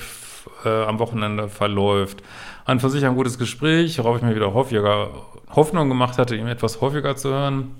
äh, 0.65 0.83
am 0.83 0.99
Wochenende 0.99 1.47
verläuft. 1.47 2.23
An 2.65 2.79
für 2.79 2.89
sich 2.89 3.05
ein 3.05 3.15
gutes 3.15 3.37
Gespräch, 3.37 3.97
worauf 3.99 4.17
ich 4.17 4.23
mir 4.23 4.35
wieder 4.35 4.53
häufiger 4.53 5.09
Hoffnung 5.55 5.87
gemacht 5.87 6.17
hatte, 6.17 6.35
ihn 6.35 6.47
etwas 6.47 6.81
häufiger 6.81 7.15
zu 7.15 7.29
hören. 7.29 7.75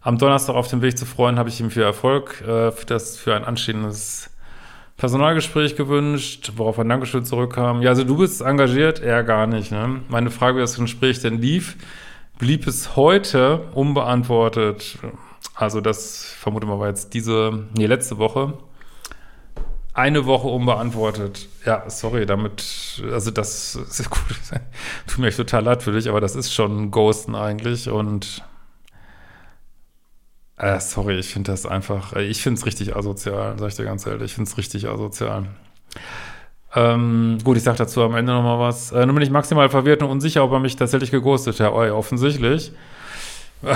Am 0.00 0.16
Donnerstag 0.16 0.54
auf 0.54 0.68
dem 0.68 0.80
Weg 0.80 0.96
zu 0.96 1.04
freuen, 1.04 1.38
habe 1.38 1.48
ich 1.48 1.60
ihm 1.60 1.70
viel 1.70 1.82
Erfolg 1.82 2.40
äh, 2.42 2.70
für, 2.70 2.86
das, 2.86 3.18
für 3.18 3.34
ein 3.34 3.44
anstehendes 3.44 4.30
Personalgespräch 4.96 5.76
gewünscht, 5.76 6.52
worauf 6.56 6.78
ein 6.78 6.88
Dankeschön 6.88 7.24
zurückkam. 7.24 7.82
Ja, 7.82 7.90
also 7.90 8.04
du 8.04 8.16
bist 8.16 8.40
engagiert, 8.40 9.00
er 9.00 9.24
gar 9.24 9.46
nicht. 9.46 9.70
Ne? 9.72 10.00
Meine 10.08 10.30
Frage, 10.30 10.56
wie 10.56 10.60
das 10.60 10.76
Gespräch 10.76 11.20
denn 11.20 11.40
lief, 11.40 11.76
blieb 12.38 12.66
es 12.66 12.96
heute 12.96 13.68
unbeantwortet. 13.74 14.98
Also 15.54 15.80
das, 15.80 16.24
vermute 16.24 16.66
mal, 16.66 16.78
war 16.78 16.88
jetzt 16.88 17.14
diese, 17.14 17.66
nee, 17.76 17.86
letzte 17.86 18.18
Woche. 18.18 18.54
Eine 19.92 20.26
Woche 20.26 20.46
unbeantwortet. 20.46 21.48
Ja, 21.66 21.90
sorry, 21.90 22.24
damit, 22.24 23.02
also 23.10 23.32
das 23.32 23.74
ist 23.74 24.08
gut. 24.08 24.20
Tut 25.06 25.18
mir 25.18 25.26
echt 25.26 25.36
total 25.36 25.64
leid 25.64 25.82
für 25.82 25.92
dich, 25.92 26.08
aber 26.08 26.20
das 26.20 26.36
ist 26.36 26.54
schon 26.54 26.92
Ghosten 26.92 27.34
eigentlich 27.34 27.88
und 27.88 28.44
äh, 30.56 30.80
sorry, 30.80 31.18
ich 31.18 31.32
finde 31.32 31.52
das 31.52 31.66
einfach, 31.66 32.14
ich 32.14 32.42
finde 32.42 32.58
es 32.58 32.66
richtig 32.66 32.96
asozial, 32.96 33.56
sag 33.58 33.68
ich 33.68 33.76
dir 33.76 33.84
ganz 33.84 34.06
ehrlich, 34.06 34.26
ich 34.26 34.34
finde 34.34 34.50
es 34.50 34.58
richtig 34.58 34.88
asozial. 34.88 35.48
Ähm, 36.78 37.38
gut, 37.42 37.56
ich 37.56 37.64
sag 37.64 37.76
dazu 37.76 38.02
am 38.02 38.14
Ende 38.14 38.32
nochmal 38.32 38.58
was. 38.60 38.92
Äh, 38.92 39.04
nun 39.04 39.16
bin 39.16 39.24
ich 39.24 39.30
maximal 39.30 39.68
verwirrt 39.68 40.02
und 40.02 40.10
unsicher, 40.10 40.44
ob 40.44 40.52
er 40.52 40.60
mich 40.60 40.76
tatsächlich 40.76 41.10
geghostet 41.10 41.58
hat. 41.58 41.72
Ja, 41.72 41.92
offensichtlich. 41.92 42.72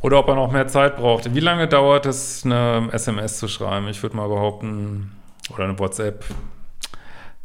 Oder 0.00 0.18
ob 0.20 0.28
er 0.28 0.36
noch 0.36 0.50
mehr 0.52 0.68
Zeit 0.68 0.96
braucht. 0.96 1.34
Wie 1.34 1.40
lange 1.40 1.68
dauert 1.68 2.06
es, 2.06 2.44
eine 2.44 2.88
SMS 2.92 3.38
zu 3.38 3.48
schreiben? 3.48 3.88
Ich 3.88 4.02
würde 4.02 4.16
mal 4.16 4.28
behaupten, 4.28 5.12
oder 5.52 5.64
eine 5.64 5.78
WhatsApp. 5.78 6.24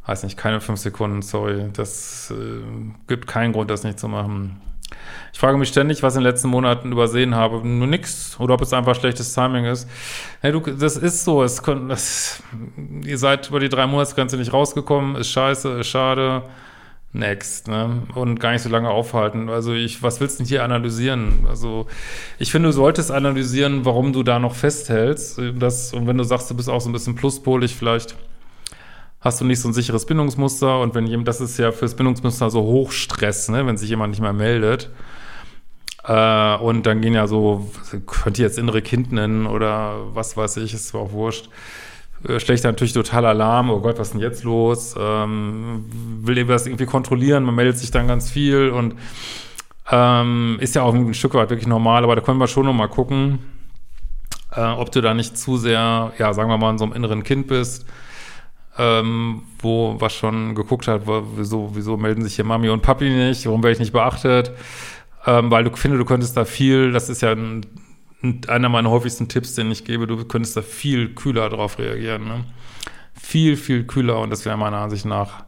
Heißt 0.07 0.23
nicht, 0.23 0.37
keine 0.37 0.61
fünf 0.61 0.79
Sekunden, 0.79 1.21
sorry. 1.21 1.69
Das 1.73 2.31
äh, 2.31 2.63
gibt 3.07 3.27
keinen 3.27 3.51
Grund, 3.53 3.69
das 3.69 3.83
nicht 3.83 3.99
zu 3.99 4.07
machen. 4.07 4.61
Ich 5.33 5.39
frage 5.39 5.57
mich 5.57 5.69
ständig, 5.69 6.03
was 6.03 6.13
ich 6.13 6.17
in 6.17 6.23
den 6.23 6.31
letzten 6.31 6.49
Monaten 6.49 6.91
übersehen 6.91 7.35
habe. 7.35 7.65
Nur 7.67 7.87
nix. 7.87 8.39
Oder 8.39 8.55
ob 8.55 8.61
es 8.61 8.73
einfach 8.73 8.95
schlechtes 8.95 9.33
Timing 9.33 9.65
ist. 9.65 9.87
Hey, 10.41 10.51
du, 10.51 10.59
das 10.59 10.97
ist 10.97 11.23
so. 11.23 11.43
Es 11.43 11.63
können, 11.63 11.89
das, 11.89 12.43
ihr 13.03 13.17
seid 13.17 13.49
über 13.49 13.59
die 13.59 13.69
drei 13.69 13.87
Monatsgrenze 13.87 14.37
nicht 14.37 14.53
rausgekommen. 14.53 15.15
Ist 15.15 15.29
scheiße, 15.29 15.79
ist 15.79 15.87
schade. 15.87 16.43
Next, 17.13 17.67
ne? 17.67 18.03
Und 18.15 18.39
gar 18.39 18.53
nicht 18.53 18.61
so 18.61 18.69
lange 18.69 18.89
aufhalten. 18.89 19.49
Also 19.49 19.73
ich, 19.73 20.01
was 20.01 20.21
willst 20.21 20.39
du 20.39 20.43
denn 20.43 20.47
hier 20.47 20.63
analysieren? 20.63 21.45
Also 21.49 21.87
ich 22.39 22.51
finde, 22.51 22.69
du 22.69 22.73
solltest 22.73 23.11
analysieren, 23.11 23.83
warum 23.83 24.13
du 24.13 24.23
da 24.23 24.39
noch 24.39 24.55
festhältst. 24.55 25.41
Das, 25.59 25.93
und 25.93 26.07
wenn 26.07 26.17
du 26.17 26.23
sagst, 26.23 26.49
du 26.49 26.55
bist 26.55 26.69
auch 26.69 26.79
so 26.79 26.89
ein 26.89 26.93
bisschen 26.93 27.15
pluspolig, 27.15 27.75
vielleicht 27.75 28.15
hast 29.21 29.39
du 29.39 29.45
nicht 29.45 29.61
so 29.61 29.69
ein 29.69 29.73
sicheres 29.73 30.05
Bindungsmuster 30.05 30.79
und 30.81 30.95
wenn 30.95 31.05
jemand, 31.05 31.27
das 31.27 31.39
ist 31.39 31.57
ja 31.57 31.71
fürs 31.71 31.95
Bindungsmuster 31.95 32.49
so 32.49 32.61
Hochstress, 32.61 33.49
ne, 33.49 33.65
wenn 33.65 33.77
sich 33.77 33.89
jemand 33.89 34.11
nicht 34.11 34.21
mehr 34.21 34.33
meldet. 34.33 34.89
Äh, 36.03 36.55
und 36.55 36.87
dann 36.87 37.01
gehen 37.01 37.13
ja 37.13 37.27
so, 37.27 37.69
könnt 38.07 38.39
ihr 38.39 38.45
jetzt 38.45 38.57
innere 38.57 38.81
Kind 38.81 39.11
nennen 39.11 39.45
oder 39.45 39.95
was 40.15 40.35
weiß 40.35 40.57
ich, 40.57 40.73
ist 40.73 40.95
auch 40.95 41.11
wurscht. 41.11 41.49
Äh, 42.27 42.39
schlecht 42.39 42.63
natürlich 42.63 42.93
total 42.93 43.25
Alarm, 43.27 43.69
oh 43.69 43.79
Gott, 43.79 43.99
was 43.99 44.07
ist 44.07 44.13
denn 44.13 44.21
jetzt 44.21 44.43
los? 44.43 44.95
Ähm, 44.97 45.85
will 46.23 46.39
ihr 46.39 46.45
das 46.45 46.65
irgendwie 46.65 46.87
kontrollieren, 46.87 47.43
man 47.43 47.53
meldet 47.53 47.77
sich 47.77 47.91
dann 47.91 48.07
ganz 48.07 48.31
viel 48.31 48.69
und 48.71 48.95
ähm, 49.91 50.57
ist 50.59 50.73
ja 50.73 50.81
auch 50.81 50.95
ein 50.95 51.13
Stück 51.13 51.35
weit 51.35 51.51
wirklich 51.51 51.67
normal, 51.67 52.03
aber 52.03 52.15
da 52.15 52.21
können 52.21 52.39
wir 52.39 52.47
schon 52.47 52.65
noch 52.65 52.73
mal 52.73 52.87
gucken, 52.87 53.37
äh, 54.55 54.61
ob 54.61 54.91
du 54.91 55.01
da 55.01 55.13
nicht 55.13 55.37
zu 55.37 55.57
sehr, 55.57 56.11
ja, 56.17 56.33
sagen 56.33 56.49
wir 56.49 56.57
mal, 56.57 56.71
in 56.71 56.79
so 56.79 56.85
einem 56.85 56.93
inneren 56.93 57.23
Kind 57.23 57.45
bist 57.45 57.85
ähm, 58.77 59.43
wo 59.59 59.95
was 59.99 60.13
schon 60.13 60.55
geguckt 60.55 60.87
hat, 60.87 61.03
wieso, 61.05 61.71
wieso 61.73 61.97
melden 61.97 62.23
sich 62.23 62.35
hier 62.35 62.45
Mami 62.45 62.69
und 62.69 62.81
Papi 62.81 63.09
nicht, 63.09 63.45
warum 63.45 63.63
werde 63.63 63.73
ich 63.73 63.79
nicht 63.79 63.93
beachtet, 63.93 64.51
ähm, 65.25 65.51
weil 65.51 65.63
du 65.63 65.75
finde, 65.75 65.97
du 65.97 66.05
könntest 66.05 66.37
da 66.37 66.45
viel, 66.45 66.91
das 66.91 67.09
ist 67.09 67.21
ja 67.21 67.31
ein, 67.31 67.65
einer 68.47 68.69
meiner 68.69 68.89
häufigsten 68.89 69.27
Tipps, 69.27 69.55
den 69.55 69.71
ich 69.71 69.83
gebe, 69.83 70.07
du 70.07 70.23
könntest 70.25 70.55
da 70.55 70.61
viel 70.61 71.13
kühler 71.13 71.49
drauf 71.49 71.79
reagieren, 71.79 72.25
ne? 72.25 72.45
Viel, 73.13 73.55
viel 73.57 73.85
kühler 73.85 74.19
und 74.19 74.29
das 74.29 74.45
wäre 74.45 74.57
meiner 74.57 74.77
Ansicht 74.77 75.05
nach 75.05 75.43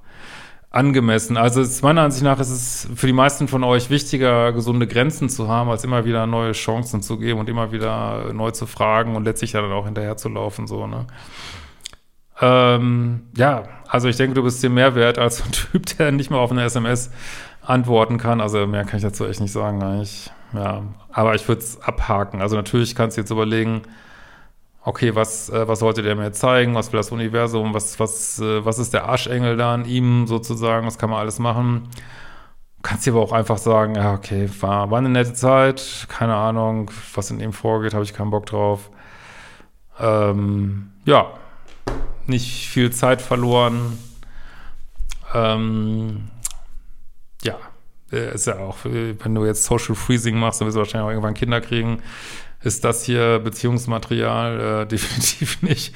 angemessen. 0.69 1.37
Also 1.37 1.61
ist, 1.61 1.81
meiner 1.83 2.01
Ansicht 2.01 2.23
nach 2.23 2.39
ist 2.39 2.49
es 2.49 2.89
für 2.95 3.07
die 3.07 3.13
meisten 3.13 3.47
von 3.47 3.63
euch 3.63 3.89
wichtiger, 3.89 4.51
gesunde 4.51 4.87
Grenzen 4.87 5.29
zu 5.29 5.47
haben, 5.47 5.69
als 5.69 5.83
immer 5.83 6.03
wieder 6.03 6.25
neue 6.27 6.51
Chancen 6.51 7.01
zu 7.01 7.17
geben 7.17 7.39
und 7.39 7.47
immer 7.47 7.71
wieder 7.71 8.33
neu 8.33 8.51
zu 8.51 8.65
fragen 8.65 9.15
und 9.15 9.23
letztlich 9.23 9.51
dann 9.51 9.71
auch 9.71 9.85
hinterher 9.85 10.17
zu 10.17 10.29
laufen, 10.29 10.67
so, 10.67 10.87
ne? 10.87 11.05
Ähm, 12.41 13.27
ja, 13.35 13.63
also 13.87 14.07
ich 14.07 14.17
denke, 14.17 14.33
du 14.33 14.43
bist 14.43 14.61
dir 14.63 14.69
mehr 14.69 14.95
wert 14.95 15.19
als 15.19 15.43
ein 15.43 15.51
Typ, 15.71 15.85
der 15.97 16.11
nicht 16.11 16.31
mal 16.31 16.39
auf 16.39 16.51
eine 16.51 16.63
SMS 16.63 17.11
antworten 17.61 18.17
kann. 18.17 18.41
Also 18.41 18.65
mehr 18.67 18.85
kann 18.85 18.97
ich 18.97 19.03
dazu 19.03 19.25
echt 19.25 19.39
nicht 19.39 19.51
sagen 19.51 19.81
eigentlich. 19.83 20.31
Ja, 20.53 20.83
aber 21.11 21.35
ich 21.35 21.47
würde 21.47 21.61
es 21.61 21.81
abhaken. 21.81 22.41
Also 22.41 22.55
natürlich 22.55 22.95
kannst 22.95 23.17
du 23.17 23.21
jetzt 23.21 23.31
überlegen, 23.31 23.83
okay, 24.83 25.15
was, 25.15 25.49
äh, 25.49 25.67
was 25.67 25.79
sollte 25.79 26.01
der 26.01 26.15
mir 26.15 26.31
zeigen? 26.31 26.75
Was 26.75 26.91
will 26.91 26.99
das 26.99 27.11
Universum? 27.11 27.73
Was, 27.73 27.99
was, 27.99 28.39
äh, 28.39 28.63
was 28.65 28.79
ist 28.79 28.93
der 28.93 29.05
Arschengel 29.05 29.57
da 29.57 29.73
an 29.73 29.85
ihm 29.85 30.27
sozusagen? 30.27 30.85
Was 30.85 30.97
kann 30.97 31.09
man 31.09 31.19
alles 31.19 31.39
machen? 31.39 31.89
Kannst 32.81 33.05
dir 33.05 33.13
aber 33.13 33.21
auch 33.21 33.31
einfach 33.31 33.57
sagen, 33.57 33.95
ja, 33.95 34.13
okay, 34.13 34.49
war, 34.59 34.91
war 34.91 34.97
eine 34.97 35.09
nette 35.09 35.33
Zeit, 35.33 36.05
keine 36.09 36.35
Ahnung, 36.35 36.91
was 37.15 37.31
in 37.31 37.39
ihm 37.39 37.53
vorgeht, 37.53 37.93
habe 37.93 38.03
ich 38.03 38.13
keinen 38.13 38.29
Bock 38.29 38.45
drauf. 38.45 38.91
Ähm, 39.99 40.91
ja, 41.05 41.27
nicht 42.27 42.67
viel 42.67 42.91
Zeit 42.91 43.21
verloren. 43.21 43.97
Ähm, 45.33 46.29
ja, 47.43 47.57
äh, 48.11 48.33
ist 48.33 48.47
ja 48.47 48.59
auch, 48.59 48.77
wenn 48.83 49.35
du 49.35 49.45
jetzt 49.45 49.65
Social 49.65 49.95
Freezing 49.95 50.37
machst, 50.37 50.61
dann 50.61 50.67
wirst 50.67 50.75
du 50.75 50.79
wahrscheinlich 50.79 51.05
auch 51.05 51.09
irgendwann 51.09 51.33
Kinder 51.33 51.61
kriegen. 51.61 52.01
Ist 52.61 52.85
das 52.85 53.03
hier 53.03 53.39
Beziehungsmaterial? 53.39 54.83
Äh, 54.83 54.85
definitiv 54.87 55.61
nicht. 55.61 55.93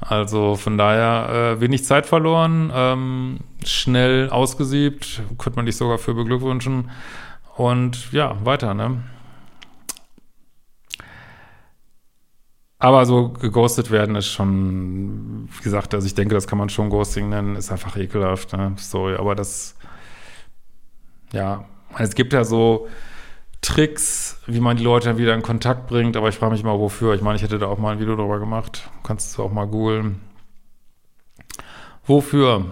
Also 0.00 0.56
von 0.56 0.78
daher 0.78 1.56
äh, 1.56 1.60
wenig 1.60 1.84
Zeit 1.84 2.06
verloren, 2.06 2.72
ähm, 2.74 3.40
schnell 3.64 4.30
ausgesiebt, 4.30 5.22
könnte 5.36 5.56
man 5.56 5.66
dich 5.66 5.76
sogar 5.76 5.98
für 5.98 6.14
beglückwünschen. 6.14 6.90
Und 7.56 8.12
ja, 8.12 8.36
weiter, 8.44 8.72
ne? 8.72 9.02
Aber 12.80 13.06
so 13.06 13.30
geghostet 13.30 13.90
werden 13.90 14.14
ist 14.14 14.28
schon, 14.28 15.48
wie 15.50 15.62
gesagt, 15.62 15.94
also 15.94 16.06
ich 16.06 16.14
denke, 16.14 16.34
das 16.34 16.46
kann 16.46 16.58
man 16.58 16.68
schon 16.68 16.90
Ghosting 16.90 17.28
nennen, 17.28 17.56
ist 17.56 17.72
einfach 17.72 17.96
ekelhaft, 17.96 18.52
ne? 18.52 18.72
Sorry, 18.76 19.16
aber 19.16 19.34
das, 19.34 19.74
ja, 21.32 21.64
es 21.98 22.14
gibt 22.14 22.32
ja 22.32 22.44
so 22.44 22.86
Tricks, 23.60 24.40
wie 24.46 24.60
man 24.60 24.76
die 24.76 24.84
Leute 24.84 25.18
wieder 25.18 25.34
in 25.34 25.42
Kontakt 25.42 25.88
bringt, 25.88 26.16
aber 26.16 26.28
ich 26.28 26.36
frage 26.36 26.52
mich 26.52 26.62
mal, 26.62 26.78
wofür. 26.78 27.14
Ich 27.14 27.22
meine, 27.22 27.36
ich 27.36 27.42
hätte 27.42 27.58
da 27.58 27.66
auch 27.66 27.78
mal 27.78 27.92
ein 27.92 28.00
Video 28.00 28.14
darüber 28.14 28.38
gemacht. 28.38 28.88
Kannst 29.02 29.36
du 29.36 29.42
auch 29.42 29.52
mal 29.52 29.66
googeln. 29.66 30.20
Wofür? 32.06 32.66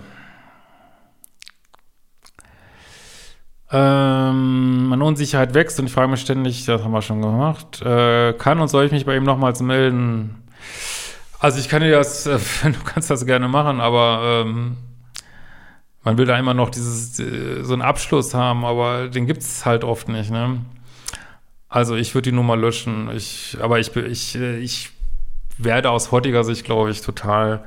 Ähm, 3.72 4.88
meine 4.88 5.04
Unsicherheit 5.04 5.54
wächst 5.54 5.80
und 5.80 5.86
ich 5.86 5.92
frage 5.92 6.08
mich 6.08 6.20
ständig, 6.20 6.64
das 6.66 6.84
haben 6.84 6.92
wir 6.92 7.02
schon 7.02 7.20
gemacht, 7.20 7.82
äh, 7.82 8.32
kann 8.34 8.60
und 8.60 8.68
soll 8.68 8.84
ich 8.84 8.92
mich 8.92 9.06
bei 9.06 9.16
ihm 9.16 9.24
nochmals 9.24 9.60
melden? 9.60 10.42
Also 11.40 11.58
ich 11.58 11.68
kann 11.68 11.82
dir 11.82 11.90
das, 11.90 12.26
äh, 12.26 12.38
du 12.62 12.84
kannst 12.84 13.10
das 13.10 13.26
gerne 13.26 13.48
machen, 13.48 13.80
aber 13.80 14.44
ähm, 14.44 14.76
man 16.04 16.16
will 16.16 16.26
da 16.26 16.38
immer 16.38 16.54
noch 16.54 16.70
dieses, 16.70 17.18
äh, 17.18 17.64
so 17.64 17.72
einen 17.72 17.82
Abschluss 17.82 18.34
haben, 18.34 18.64
aber 18.64 19.08
den 19.08 19.26
gibt 19.26 19.42
es 19.42 19.66
halt 19.66 19.82
oft 19.82 20.08
nicht, 20.08 20.30
ne? 20.30 20.60
Also 21.68 21.96
ich 21.96 22.14
würde 22.14 22.30
die 22.30 22.36
Nummer 22.36 22.56
löschen, 22.56 23.10
ich, 23.12 23.58
aber 23.60 23.80
ich, 23.80 23.94
ich, 23.96 24.36
äh, 24.36 24.58
ich 24.58 24.90
werde 25.58 25.90
aus 25.90 26.12
heutiger 26.12 26.44
Sicht, 26.44 26.64
glaube 26.64 26.90
ich, 26.90 27.00
total 27.00 27.64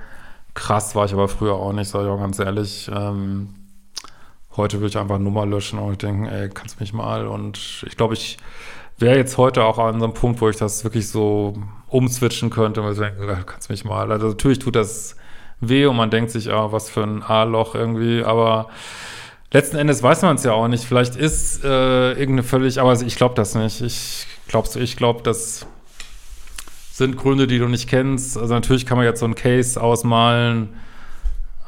krass, 0.53 0.95
war 0.95 1.05
ich 1.05 1.13
aber 1.13 1.27
früher 1.27 1.55
auch 1.55 1.73
nicht, 1.73 1.89
sage 1.89 2.05
ich 2.05 2.11
auch 2.11 2.19
ganz 2.19 2.39
ehrlich, 2.39 2.89
ähm, 2.93 3.53
Heute 4.59 4.81
würde 4.81 4.89
ich 4.89 4.97
einfach 4.97 5.19
Nummer 5.19 5.45
löschen 5.45 5.79
und 5.79 6.03
denken, 6.03 6.25
ey, 6.25 6.49
kannst 6.49 6.81
mich 6.81 6.91
mal. 6.91 7.27
Und 7.27 7.85
ich 7.87 7.95
glaube, 7.95 8.13
ich 8.13 8.37
wäre 8.97 9.15
jetzt 9.15 9.37
heute 9.37 9.63
auch 9.63 9.79
an 9.79 9.99
so 9.99 10.03
einem 10.03 10.13
Punkt, 10.13 10.41
wo 10.41 10.49
ich 10.49 10.57
das 10.57 10.83
wirklich 10.83 11.07
so 11.07 11.53
umswitchen 11.87 12.49
könnte 12.49 12.81
und 12.81 12.99
denken, 12.99 13.25
kannst 13.45 13.69
mich 13.69 13.85
mal. 13.85 14.11
Also 14.11 14.27
natürlich 14.27 14.59
tut 14.59 14.75
das 14.75 15.15
weh 15.61 15.85
und 15.85 15.95
man 15.95 16.11
denkt 16.11 16.31
sich, 16.31 16.51
ah, 16.51 16.73
was 16.73 16.89
für 16.89 17.03
ein 17.03 17.23
A-Loch 17.23 17.73
irgendwie, 17.73 18.21
aber 18.21 18.67
letzten 19.53 19.77
Endes 19.77 20.03
weiß 20.03 20.23
man 20.23 20.35
es 20.35 20.43
ja 20.43 20.51
auch 20.51 20.67
nicht. 20.67 20.83
Vielleicht 20.83 21.15
ist 21.15 21.63
äh, 21.63 22.09
irgendeine 22.09 22.43
völlig, 22.43 22.81
aber 22.81 22.99
ich 23.01 23.15
glaube 23.15 23.35
das 23.35 23.55
nicht. 23.55 23.79
Ich 23.79 24.27
glaubst 24.49 24.75
ich 24.75 24.97
glaube, 24.97 25.23
das 25.23 25.67
sind 26.91 27.15
Gründe, 27.15 27.47
die 27.47 27.59
du 27.59 27.69
nicht 27.69 27.89
kennst. 27.89 28.37
Also 28.37 28.53
natürlich 28.53 28.85
kann 28.85 28.97
man 28.97 29.05
jetzt 29.05 29.21
so 29.21 29.25
einen 29.25 29.35
Case 29.35 29.81
ausmalen, 29.81 30.75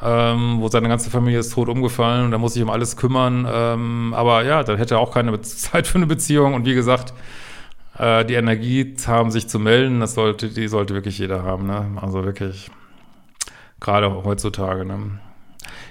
ähm, 0.04 0.58
wo 0.60 0.68
seine 0.68 0.88
ganze 0.88 1.10
Familie 1.10 1.40
ist 1.40 1.54
tot 1.54 1.70
umgefallen 1.70 2.26
und 2.26 2.32
er 2.32 2.40
muss 2.40 2.54
sich 2.54 2.64
um 2.64 2.70
alles 2.70 2.98
kümmern. 2.98 3.48
Ähm, 3.52 4.14
aber 4.16 4.44
ja, 4.44 4.64
dann 4.64 4.78
hätte 4.78 4.96
er 4.96 5.00
auch 5.00 5.14
keine 5.14 5.40
Zeit 5.42 5.88
für 5.88 5.98
eine 5.98 6.08
Beziehung. 6.08 6.54
Und 6.54 6.66
wie 6.66 6.74
gesagt, 6.74 7.14
äh, 7.98 8.26
die 8.26 8.34
Energie 8.34 8.96
haben, 9.06 9.32
sich 9.32 9.48
zu 9.48 9.60
melden, 9.60 10.00
das 10.00 10.16
sollte, 10.16 10.50
die 10.50 10.68
sollte 10.68 10.94
wirklich 10.94 11.20
jeder 11.20 11.44
haben. 11.44 11.68
Ne? 11.68 11.98
Also 12.02 12.24
wirklich, 12.24 12.72
gerade 13.80 14.24
heutzutage. 14.24 14.86
Ne? 14.86 15.20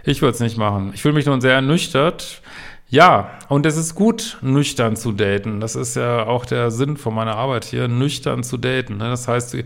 Ich 0.05 0.23
würde 0.23 0.35
es 0.35 0.41
nicht 0.41 0.59
machen. 0.59 0.91
Ich 0.95 1.03
fühle 1.03 1.15
mich 1.15 1.27
nun 1.27 1.41
sehr 1.41 1.55
ernüchtert. 1.55 2.43
Ja, 2.89 3.31
und 3.49 3.67
es 3.67 3.77
ist 3.77 3.95
gut, 3.95 4.39
nüchtern 4.41 4.97
zu 4.97 5.13
daten. 5.13 5.61
Das 5.61 5.77
ist 5.77 5.95
ja 5.95 6.27
auch 6.27 6.45
der 6.45 6.73
Sinn 6.73 6.97
von 6.97 7.15
meiner 7.15 7.37
Arbeit 7.37 7.65
hier, 7.65 7.87
nüchtern 7.87 8.43
zu 8.43 8.57
daten. 8.57 8.97
Ne? 8.97 9.09
Das 9.09 9.29
heißt, 9.29 9.57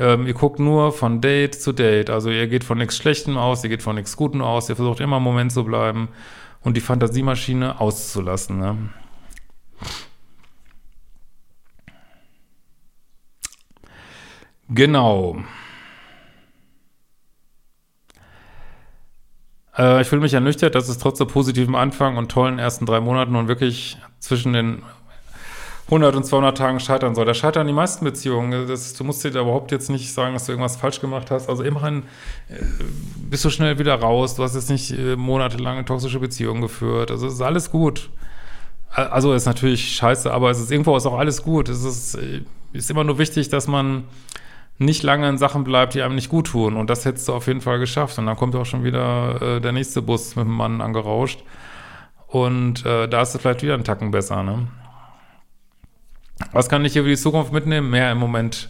ähm, 0.00 0.26
ihr 0.26 0.32
guckt 0.32 0.58
nur 0.58 0.92
von 0.92 1.20
Date 1.20 1.54
zu 1.54 1.72
Date. 1.72 2.08
Also 2.08 2.30
ihr 2.30 2.48
geht 2.48 2.64
von 2.64 2.78
nichts 2.78 2.96
Schlechtem 2.96 3.36
aus, 3.36 3.62
ihr 3.62 3.68
geht 3.68 3.82
von 3.82 3.96
nichts 3.96 4.16
Gutem 4.16 4.40
aus, 4.40 4.70
ihr 4.70 4.76
versucht 4.76 5.00
immer 5.00 5.18
im 5.18 5.22
Moment 5.22 5.52
zu 5.52 5.62
bleiben 5.62 6.08
und 6.62 6.76
die 6.76 6.80
Fantasiemaschine 6.80 7.80
auszulassen. 7.80 8.58
Ne? 8.58 8.76
Genau. 14.68 15.36
Äh, 19.76 20.00
ich 20.00 20.08
fühle 20.08 20.22
mich 20.22 20.32
ernüchtert, 20.32 20.74
dass 20.74 20.88
es 20.88 20.96
trotz 20.96 21.18
der 21.18 21.26
positiven 21.26 21.74
Anfang 21.74 22.16
und 22.16 22.30
tollen 22.30 22.58
ersten 22.58 22.86
drei 22.86 23.00
Monaten 23.00 23.32
nun 23.32 23.48
wirklich 23.48 23.98
zwischen 24.18 24.54
den 24.54 24.82
100 25.90 26.14
und 26.14 26.24
200 26.24 26.56
Tagen 26.56 26.78
scheitern 26.78 27.16
soll. 27.16 27.24
Da 27.24 27.34
scheitern 27.34 27.66
die 27.66 27.72
meisten 27.72 28.04
Beziehungen. 28.04 28.68
Das, 28.68 28.94
du 28.94 29.02
musst 29.02 29.24
dir 29.24 29.32
da 29.32 29.40
überhaupt 29.40 29.72
jetzt 29.72 29.90
nicht 29.90 30.12
sagen, 30.12 30.34
dass 30.34 30.46
du 30.46 30.52
irgendwas 30.52 30.76
falsch 30.76 31.00
gemacht 31.00 31.32
hast. 31.32 31.48
Also 31.48 31.64
immerhin 31.64 32.04
äh, 32.48 32.62
bist 33.28 33.44
du 33.44 33.50
schnell 33.50 33.78
wieder 33.80 33.96
raus. 33.96 34.36
Du 34.36 34.44
hast 34.44 34.54
jetzt 34.54 34.70
nicht 34.70 34.92
äh, 34.92 35.16
monatelange 35.16 35.84
toxische 35.84 36.20
Beziehungen 36.20 36.62
geführt. 36.62 37.10
Also 37.10 37.26
ist 37.26 37.40
alles 37.40 37.72
gut. 37.72 38.10
Also 38.90 39.32
ist 39.32 39.46
natürlich 39.46 39.96
scheiße, 39.96 40.32
aber 40.32 40.50
es 40.50 40.60
ist 40.60 40.70
irgendwo 40.70 40.96
ist 40.96 41.06
auch 41.06 41.18
alles 41.18 41.42
gut. 41.42 41.68
Es 41.68 41.82
ist, 41.82 42.14
äh, 42.14 42.42
ist 42.72 42.88
immer 42.88 43.02
nur 43.02 43.18
wichtig, 43.18 43.48
dass 43.48 43.66
man 43.66 44.04
nicht 44.78 45.02
lange 45.02 45.28
in 45.28 45.38
Sachen 45.38 45.64
bleibt, 45.64 45.94
die 45.94 46.02
einem 46.02 46.14
nicht 46.14 46.28
gut 46.28 46.46
tun. 46.46 46.76
Und 46.76 46.88
das 46.88 47.04
hättest 47.04 47.26
du 47.26 47.34
auf 47.34 47.48
jeden 47.48 47.60
Fall 47.60 47.80
geschafft. 47.80 48.16
Und 48.16 48.26
dann 48.26 48.36
kommt 48.36 48.54
auch 48.54 48.64
schon 48.64 48.84
wieder 48.84 49.60
der 49.60 49.72
nächste 49.72 50.00
Bus 50.00 50.36
mit 50.36 50.46
dem 50.46 50.54
Mann 50.54 50.80
angerauscht. 50.80 51.42
Und 52.28 52.86
äh, 52.86 53.08
da 53.08 53.22
ist 53.22 53.34
es 53.34 53.40
vielleicht 53.42 53.62
wieder 53.62 53.74
einen 53.74 53.84
Tacken 53.84 54.12
besser, 54.12 54.42
ne? 54.42 54.68
Was 56.52 56.68
kann 56.68 56.84
ich 56.84 56.92
hier 56.92 57.02
für 57.02 57.08
die 57.08 57.16
Zukunft 57.16 57.52
mitnehmen? 57.52 57.90
Mehr 57.90 58.10
im 58.12 58.18
Moment 58.18 58.68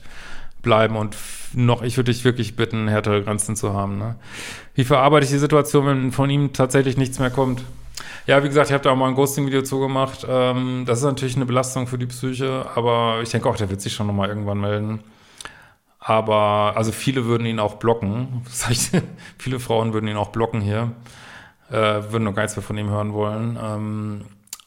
bleiben 0.63 0.97
und 0.97 1.17
noch, 1.53 1.83
ich 1.83 1.97
würde 1.97 2.13
dich 2.13 2.25
wirklich 2.25 2.57
bitten, 2.57 2.89
härtere 2.89 3.23
Grenzen 3.23 3.57
zu 3.57 3.75
haben. 3.75 3.99
Ne? 3.99 4.17
Wie 4.75 4.85
verarbeite 4.85 5.25
ich 5.25 5.31
die 5.31 5.39
Situation, 5.39 5.87
wenn 5.87 6.13
von 6.13 6.31
ihm 6.31 6.53
tatsächlich 6.53 6.97
nichts 6.97 7.19
mehr 7.19 7.31
kommt? 7.31 7.63
Ja, 8.27 8.43
wie 8.45 8.49
gesagt, 8.49 8.69
ich 8.69 8.75
habe 8.75 8.85
da 8.85 8.91
auch 8.91 8.97
mal 8.97 9.09
ein 9.09 9.15
Ghosting-Video 9.15 9.63
zugemacht. 9.63 10.27
Ähm, 10.29 10.85
das 10.87 10.99
ist 10.99 11.05
natürlich 11.05 11.37
eine 11.37 11.47
Belastung 11.47 11.87
für 11.87 11.99
die 11.99 12.07
Psyche, 12.07 12.67
aber 12.75 13.21
ich 13.23 13.31
denke 13.31 13.49
auch, 13.49 13.57
der 13.57 13.71
wird 13.71 13.81
sich 13.81 13.93
schon 13.93 14.07
nochmal 14.07 14.29
irgendwann 14.29 14.61
melden. 14.61 15.01
Aber, 15.99 16.75
also 16.77 16.93
viele 16.93 17.27
würden 17.27 17.47
ihn 17.47 17.59
auch 17.59 17.75
blocken. 17.75 18.43
Das 18.45 18.69
heißt, 18.69 19.03
viele 19.39 19.61
Frauen 19.61 19.93
würden 19.93 20.09
ihn 20.09 20.17
auch 20.17 20.31
blocken 20.31 20.61
hier. 20.61 20.93
Äh, 21.71 21.75
würden 22.11 22.25
noch 22.25 22.35
gar 22.35 22.43
nichts 22.43 22.57
mehr 22.57 22.65
von 22.65 22.79
ihm 22.79 22.91
hören 22.91 23.13
wollen. 23.13 23.59
Ähm, 23.63 24.21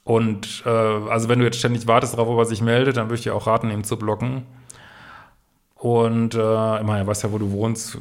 und 0.03 0.63
äh, 0.65 0.69
also 0.69 1.29
wenn 1.29 1.39
du 1.39 1.45
jetzt 1.45 1.59
ständig 1.59 1.87
wartest 1.87 2.13
darauf, 2.13 2.27
ob 2.27 2.39
er 2.39 2.45
sich 2.45 2.61
meldet, 2.61 2.97
dann 2.97 3.05
würde 3.05 3.15
ich 3.15 3.23
dir 3.23 3.35
auch 3.35 3.47
raten, 3.47 3.71
ihn 3.71 3.83
zu 3.83 3.97
blocken. 3.97 4.45
Und 5.75 6.33
äh, 6.33 6.37
meine, 6.37 6.99
er 6.99 7.07
weiß 7.07 7.23
ja, 7.23 7.31
wo 7.31 7.37
du 7.37 7.51
wohnst. 7.51 7.97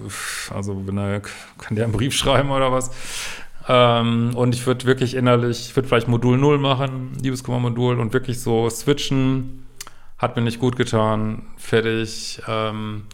Also 0.55 0.87
wenn 0.87 0.99
er 0.99 1.21
kann 1.21 1.77
der 1.77 1.85
einen 1.85 1.93
Brief 1.93 2.15
schreiben 2.15 2.51
oder 2.51 2.73
was. 2.73 2.91
Ähm, 3.69 4.33
und 4.35 4.55
ich 4.55 4.67
würde 4.67 4.85
wirklich 4.87 5.15
innerlich, 5.15 5.69
ich 5.69 5.77
würde 5.77 5.89
vielleicht 5.89 6.09
Modul 6.09 6.39
0 6.39 6.59
machen, 6.59 7.13
Liebeskummer-Modul, 7.21 8.01
und 8.01 8.13
wirklich 8.13 8.41
so 8.41 8.69
switchen. 8.69 9.67
Hat 10.19 10.37
mir 10.37 10.43
nicht 10.43 10.61
gut 10.61 10.77
getan. 10.77 11.47
Fertig. 11.57 12.41
Ähm, 12.49 13.05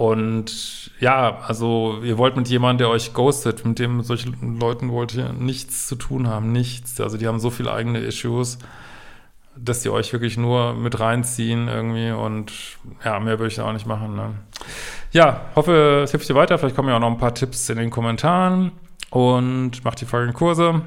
und 0.00 0.90
ja, 0.98 1.40
also 1.46 2.00
ihr 2.02 2.16
wollt 2.16 2.34
mit 2.34 2.48
jemandem, 2.48 2.78
der 2.78 2.88
euch 2.88 3.12
ghostet, 3.12 3.66
mit 3.66 3.78
dem 3.78 4.02
solchen 4.02 4.58
Leuten 4.58 4.90
wollt 4.90 5.14
ihr 5.14 5.34
nichts 5.34 5.86
zu 5.88 5.94
tun 5.94 6.26
haben, 6.26 6.52
nichts. 6.52 6.98
Also 7.02 7.18
die 7.18 7.26
haben 7.26 7.38
so 7.38 7.50
viele 7.50 7.70
eigene 7.70 7.98
Issues, 7.98 8.56
dass 9.58 9.80
die 9.80 9.90
euch 9.90 10.10
wirklich 10.14 10.38
nur 10.38 10.72
mit 10.72 10.98
reinziehen 11.00 11.68
irgendwie 11.68 12.12
und 12.12 12.50
ja, 13.04 13.20
mehr 13.20 13.38
würde 13.38 13.48
ich 13.48 13.56
da 13.56 13.68
auch 13.68 13.74
nicht 13.74 13.86
machen. 13.86 14.16
Ne? 14.16 14.36
Ja, 15.12 15.42
hoffe, 15.54 16.00
es 16.04 16.12
hilft 16.12 16.30
dir 16.30 16.34
weiter. 16.34 16.56
Vielleicht 16.56 16.76
kommen 16.76 16.88
ja 16.88 16.96
auch 16.96 17.00
noch 17.00 17.10
ein 17.10 17.18
paar 17.18 17.34
Tipps 17.34 17.68
in 17.68 17.76
den 17.76 17.90
Kommentaren 17.90 18.72
und 19.10 19.84
macht 19.84 20.00
die 20.00 20.06
folgenden 20.06 20.34
Kurse. 20.34 20.80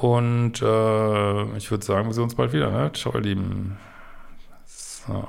Und 0.00 0.62
äh, 0.62 1.56
ich 1.58 1.70
würde 1.70 1.84
sagen, 1.84 2.08
wir 2.08 2.14
sehen 2.14 2.24
uns 2.24 2.36
bald 2.36 2.54
wieder. 2.54 2.70
Ne? 2.70 2.90
Ciao, 2.94 3.12
ihr 3.12 3.20
Lieben. 3.20 3.76
So. 4.64 5.28